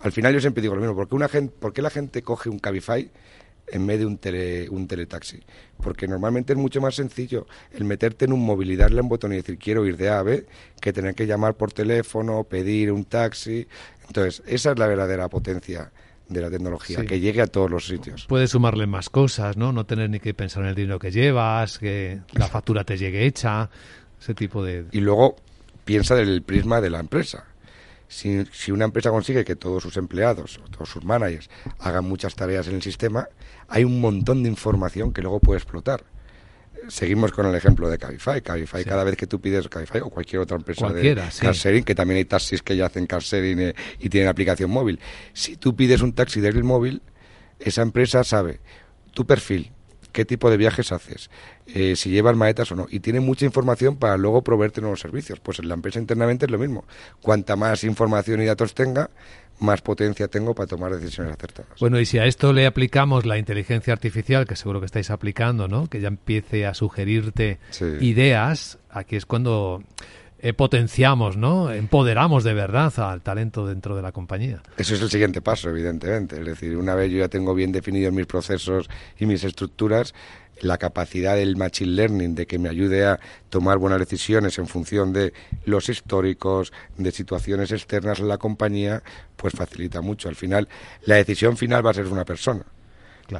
Al 0.00 0.12
final 0.12 0.34
yo 0.34 0.40
siempre 0.40 0.60
digo 0.60 0.74
lo 0.74 0.82
mismo, 0.82 0.94
¿por 0.94 1.08
qué, 1.08 1.14
una 1.14 1.28
gente, 1.28 1.54
¿por 1.58 1.72
qué 1.72 1.80
la 1.80 1.90
gente 1.90 2.22
coge 2.22 2.50
un 2.50 2.58
Cabify 2.58 3.10
en 3.66 3.86
vez 3.86 3.98
de 3.98 4.04
un, 4.04 4.18
tele, 4.18 4.68
un 4.68 4.86
teletaxi? 4.86 5.40
Porque 5.82 6.06
normalmente 6.06 6.52
es 6.52 6.58
mucho 6.58 6.82
más 6.82 6.94
sencillo 6.94 7.46
el 7.72 7.84
meterte 7.84 8.26
en 8.26 8.34
un 8.34 8.44
móvil 8.44 8.70
y 8.70 8.76
darle 8.76 9.00
un 9.00 9.08
botón 9.08 9.32
y 9.32 9.36
decir 9.36 9.56
quiero 9.56 9.86
ir 9.86 9.96
de 9.96 10.10
A 10.10 10.18
a 10.18 10.22
B 10.22 10.46
que 10.80 10.92
tener 10.92 11.14
que 11.14 11.26
llamar 11.26 11.54
por 11.54 11.72
teléfono, 11.72 12.44
pedir 12.44 12.92
un 12.92 13.06
taxi. 13.06 13.66
Entonces, 14.06 14.42
esa 14.46 14.72
es 14.72 14.78
la 14.78 14.86
verdadera 14.86 15.28
potencia 15.30 15.90
de 16.28 16.40
la 16.40 16.50
tecnología, 16.50 17.00
sí. 17.00 17.06
que 17.06 17.20
llegue 17.20 17.42
a 17.42 17.46
todos 17.46 17.70
los 17.70 17.86
sitios. 17.86 18.26
Puedes 18.26 18.50
sumarle 18.50 18.86
más 18.86 19.10
cosas, 19.10 19.56
¿no? 19.56 19.72
No 19.72 19.84
tener 19.84 20.10
ni 20.10 20.20
que 20.20 20.34
pensar 20.34 20.62
en 20.62 20.70
el 20.70 20.74
dinero 20.74 20.98
que 20.98 21.10
llevas, 21.10 21.78
que 21.78 22.20
la 22.32 22.48
factura 22.48 22.84
te 22.84 22.96
llegue 22.96 23.26
hecha, 23.26 23.70
ese 24.20 24.34
tipo 24.34 24.64
de... 24.64 24.86
Y 24.92 25.00
luego 25.00 25.36
piensa 25.84 26.14
del 26.14 26.42
prisma 26.42 26.80
de 26.80 26.90
la 26.90 27.00
empresa. 27.00 27.44
Si, 28.08 28.44
si, 28.52 28.70
una 28.70 28.84
empresa 28.84 29.10
consigue 29.10 29.44
que 29.44 29.56
todos 29.56 29.82
sus 29.82 29.96
empleados 29.96 30.60
o 30.64 30.70
todos 30.70 30.88
sus 30.88 31.04
managers 31.04 31.50
hagan 31.78 32.04
muchas 32.04 32.34
tareas 32.34 32.68
en 32.68 32.76
el 32.76 32.82
sistema, 32.82 33.28
hay 33.68 33.84
un 33.84 34.00
montón 34.00 34.42
de 34.42 34.48
información 34.48 35.12
que 35.12 35.22
luego 35.22 35.40
puede 35.40 35.58
explotar. 35.58 36.04
Seguimos 36.88 37.32
con 37.32 37.46
el 37.46 37.54
ejemplo 37.54 37.88
de 37.88 37.98
Cabify. 37.98 38.40
Cabify, 38.42 38.82
sí. 38.82 38.88
cada 38.88 39.04
vez 39.04 39.16
que 39.16 39.26
tú 39.26 39.40
pides 39.40 39.68
Cabify 39.68 40.00
o 40.00 40.10
cualquier 40.10 40.42
otra 40.42 40.56
empresa 40.56 40.86
Cualquiera, 40.86 41.26
de 41.26 41.30
sí. 41.30 41.40
car 41.40 41.54
sharing, 41.54 41.84
que 41.84 41.94
también 41.94 42.18
hay 42.18 42.24
taxis 42.24 42.62
que 42.62 42.76
ya 42.76 42.86
hacen 42.86 43.06
car 43.06 43.22
sharing 43.22 43.60
eh, 43.60 43.74
y 43.98 44.08
tienen 44.08 44.28
aplicación 44.28 44.70
móvil. 44.70 44.98
Si 45.32 45.56
tú 45.56 45.74
pides 45.76 46.00
un 46.02 46.12
taxi 46.12 46.40
desde 46.40 46.58
el 46.58 46.64
móvil, 46.64 47.02
esa 47.58 47.82
empresa 47.82 48.24
sabe 48.24 48.60
tu 49.12 49.26
perfil, 49.26 49.72
qué 50.14 50.24
tipo 50.24 50.48
de 50.48 50.56
viajes 50.56 50.92
haces, 50.92 51.28
eh, 51.66 51.96
si 51.96 52.08
llevas 52.08 52.36
maetas 52.36 52.70
o 52.72 52.76
no. 52.76 52.86
Y 52.88 53.00
tiene 53.00 53.20
mucha 53.20 53.44
información 53.44 53.96
para 53.96 54.16
luego 54.16 54.42
proveerte 54.42 54.80
nuevos 54.80 55.00
servicios. 55.00 55.40
Pues 55.40 55.58
en 55.58 55.68
la 55.68 55.74
empresa 55.74 55.98
internamente 55.98 56.46
es 56.46 56.50
lo 56.50 56.58
mismo. 56.58 56.84
Cuanta 57.20 57.56
más 57.56 57.84
información 57.84 58.40
y 58.40 58.46
datos 58.46 58.74
tenga, 58.74 59.10
más 59.58 59.82
potencia 59.82 60.28
tengo 60.28 60.54
para 60.54 60.68
tomar 60.68 60.96
decisiones 60.96 61.34
acertadas. 61.34 61.78
Bueno, 61.80 61.98
y 62.00 62.06
si 62.06 62.18
a 62.18 62.26
esto 62.26 62.52
le 62.52 62.64
aplicamos 62.64 63.26
la 63.26 63.36
inteligencia 63.38 63.92
artificial, 63.92 64.46
que 64.46 64.56
seguro 64.56 64.80
que 64.80 64.86
estáis 64.86 65.10
aplicando, 65.10 65.66
¿no? 65.68 65.88
Que 65.88 66.00
ya 66.00 66.08
empiece 66.08 66.64
a 66.64 66.74
sugerirte 66.74 67.58
ideas, 68.00 68.78
aquí 68.90 69.16
es 69.16 69.26
cuando 69.26 69.82
eh, 70.44 70.52
potenciamos, 70.52 71.38
¿no? 71.38 71.72
Empoderamos 71.72 72.44
de 72.44 72.52
verdad 72.52 72.92
al 72.98 73.22
talento 73.22 73.66
dentro 73.66 73.96
de 73.96 74.02
la 74.02 74.12
compañía. 74.12 74.62
Eso 74.76 74.94
es 74.94 75.00
el 75.00 75.08
siguiente 75.08 75.40
paso, 75.40 75.70
evidentemente. 75.70 76.38
Es 76.38 76.44
decir, 76.44 76.76
una 76.76 76.94
vez 76.94 77.10
yo 77.10 77.20
ya 77.20 77.28
tengo 77.28 77.54
bien 77.54 77.72
definidos 77.72 78.12
mis 78.12 78.26
procesos 78.26 78.90
y 79.18 79.24
mis 79.24 79.42
estructuras, 79.42 80.12
la 80.60 80.76
capacidad 80.76 81.34
del 81.34 81.56
machine 81.56 81.92
learning 81.92 82.34
de 82.34 82.46
que 82.46 82.58
me 82.58 82.68
ayude 82.68 83.06
a 83.06 83.18
tomar 83.48 83.78
buenas 83.78 84.00
decisiones 84.00 84.58
en 84.58 84.66
función 84.66 85.14
de 85.14 85.32
los 85.64 85.88
históricos, 85.88 86.74
de 86.98 87.10
situaciones 87.10 87.72
externas 87.72 88.20
en 88.20 88.28
la 88.28 88.36
compañía, 88.36 89.02
pues 89.36 89.54
facilita 89.54 90.02
mucho. 90.02 90.28
Al 90.28 90.36
final, 90.36 90.68
la 91.06 91.14
decisión 91.14 91.56
final 91.56 91.86
va 91.86 91.92
a 91.92 91.94
ser 91.94 92.06
una 92.08 92.26
persona. 92.26 92.66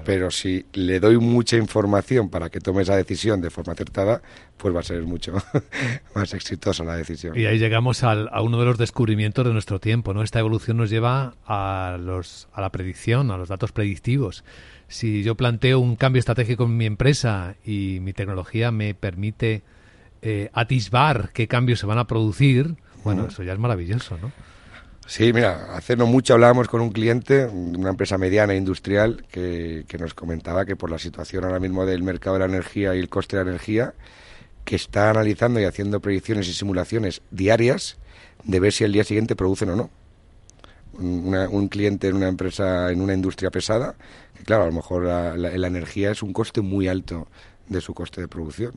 Pero 0.05 0.31
si 0.31 0.65
le 0.73 1.01
doy 1.01 1.19
mucha 1.19 1.57
información 1.57 2.31
para 2.31 2.51
que 2.51 2.61
tome 2.61 2.83
esa 2.83 2.97
decisión 2.97 3.41
de 3.41 3.51
forma 3.51 3.75
acertada, 3.75 4.23
pues 4.57 4.75
va 4.75 4.81
a 4.81 4.83
ser 4.83 5.03
mucho 5.03 5.35
más 6.15 6.33
exitosa 6.35 6.85
la 6.85 6.97
decisión. 6.97 7.39
Y 7.39 7.47
ahí 7.47 7.59
llegamos 7.59 8.03
al, 8.03 8.29
a 8.33 8.41
uno 8.43 8.59
de 8.59 8.65
los 8.65 8.79
descubrimientos 8.79 9.45
de 9.45 9.53
nuestro 9.53 9.81
tiempo, 9.81 10.15
¿no? 10.15 10.23
Esta 10.23 10.39
evolución 10.39 10.77
nos 10.77 10.91
lleva 10.91 11.35
a, 11.47 11.99
los, 12.01 12.49
a 12.53 12.61
la 12.61 12.71
predicción, 12.71 13.31
a 13.31 13.37
los 13.37 13.49
datos 13.49 13.73
predictivos. 13.73 14.45
Si 14.89 15.23
yo 15.23 15.35
planteo 15.35 15.81
un 15.81 15.97
cambio 15.97 16.21
estratégico 16.21 16.65
en 16.65 16.77
mi 16.77 16.87
empresa 16.87 17.57
y 17.65 17.99
mi 18.01 18.13
tecnología 18.13 18.71
me 18.71 18.95
permite 18.95 19.63
eh, 20.23 20.51
atisbar 20.53 21.31
qué 21.33 21.49
cambios 21.49 21.81
se 21.81 21.87
van 21.87 21.99
a 21.99 22.07
producir, 22.07 22.77
bueno, 23.03 23.27
eso 23.27 23.43
ya 23.43 23.53
es 23.53 23.59
maravilloso, 23.59 24.17
¿no? 24.21 24.33
Sí, 25.07 25.33
mira, 25.33 25.75
hace 25.75 25.97
no 25.97 26.07
mucho 26.07 26.33
hablábamos 26.35 26.69
con 26.69 26.81
un 26.81 26.91
cliente 26.91 27.47
una 27.47 27.91
empresa 27.91 28.17
mediana 28.17 28.55
industrial 28.55 29.25
que, 29.31 29.85
nos 29.99 30.15
comentaba 30.15 30.65
que 30.65 30.77
por 30.77 30.91
la 30.91 30.99
situación 30.99 31.45
ahora 31.45 31.61
mismo 31.61 31.85
del 31.85 32.03
mercado 32.03 32.35
de 32.35 32.41
la 32.41 32.47
energía 32.47 32.95
y 32.95 33.01
el 33.01 33.09
coste 33.11 33.37
de 33.37 33.45
la 33.45 33.51
energía, 33.51 33.95
que 34.65 34.77
está 34.77 35.11
analizando 35.11 35.61
y 35.61 35.65
haciendo 35.65 36.01
predicciones 36.01 36.49
y 36.49 36.55
simulaciones 36.55 37.21
diarias 37.31 37.99
de 38.45 38.61
ver 38.61 38.73
si 38.73 38.85
el 38.85 38.93
día 38.93 39.05
siguiente 39.05 39.37
producen 39.37 39.71
o 39.71 39.77
no. 39.77 39.91
un 40.99 41.69
cliente 41.69 42.09
en 42.09 42.17
una 42.17 42.29
empresa, 42.29 42.91
en 42.91 43.03
una 43.03 43.13
industria 43.13 43.51
pesada, 43.51 43.97
que 44.37 44.45
claro, 44.45 44.63
a 44.63 44.67
lo 44.67 44.73
mejor 44.73 45.05
la 45.05 45.67
energía 45.67 46.13
es 46.13 46.23
un 46.23 46.33
coste 46.33 46.63
muy 46.63 46.89
alto 46.89 47.29
de 47.69 47.81
su 47.81 47.95
coste 47.95 48.21
de 48.21 48.29
producción. 48.29 48.75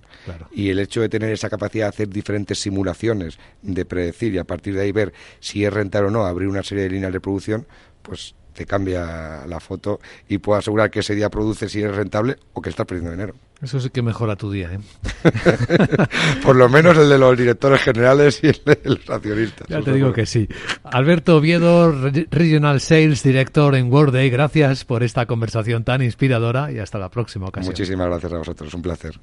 Y 0.51 0.69
el 0.69 0.79
hecho 0.79 1.01
de 1.01 1.09
tener 1.09 1.31
esa 1.31 1.49
capacidad 1.49 1.85
de 1.85 1.89
hacer 1.89 2.09
diferentes 2.09 2.59
simulaciones, 2.59 3.37
de 3.61 3.85
predecir 3.85 4.33
y 4.33 4.37
a 4.37 4.43
partir 4.43 4.75
de 4.75 4.81
ahí 4.81 4.91
ver 4.91 5.13
si 5.39 5.65
es 5.65 5.73
rentable 5.73 6.07
o 6.07 6.11
no 6.11 6.25
abrir 6.25 6.47
una 6.47 6.63
serie 6.63 6.83
de 6.83 6.89
líneas 6.91 7.13
de 7.13 7.19
producción, 7.19 7.67
pues 8.01 8.35
te 8.53 8.65
cambia 8.65 9.45
la 9.45 9.59
foto 9.59 9.99
y 10.27 10.39
puedo 10.39 10.57
asegurar 10.57 10.89
que 10.89 11.01
ese 11.01 11.13
día 11.13 11.29
produce 11.29 11.69
si 11.69 11.81
es 11.83 11.95
rentable 11.95 12.37
o 12.53 12.61
que 12.61 12.69
estás 12.69 12.85
perdiendo 12.85 13.11
dinero. 13.11 13.35
Eso 13.61 13.79
sí 13.79 13.89
que 13.89 14.03
mejora 14.03 14.35
tu 14.35 14.51
día, 14.51 14.71
¿eh? 14.71 14.79
Por 16.43 16.55
lo 16.55 16.69
menos 16.69 16.95
el 16.97 17.09
de 17.09 17.17
los 17.17 17.35
directores 17.35 17.81
generales 17.81 18.39
y 18.43 18.47
el 18.47 18.61
de 18.63 18.79
los 18.83 19.09
accionistas. 19.09 19.67
Ya 19.67 19.81
te 19.81 19.93
digo 19.93 20.13
que 20.13 20.27
sí. 20.27 20.47
Alberto 20.83 21.37
Oviedo, 21.37 21.91
Regional 22.29 22.79
Sales 22.79 23.23
Director 23.23 23.75
en 23.75 23.91
Workday, 23.91 24.29
gracias 24.29 24.85
por 24.85 25.01
esta 25.01 25.25
conversación 25.25 25.83
tan 25.83 26.03
inspiradora 26.03 26.71
y 26.71 26.77
hasta 26.77 26.99
la 26.99 27.09
próxima 27.09 27.47
ocasión. 27.47 27.71
Muchísimas 27.71 28.07
gracias 28.07 28.31
a 28.31 28.37
vosotros, 28.37 28.73
un 28.75 28.81
placer. 28.83 29.19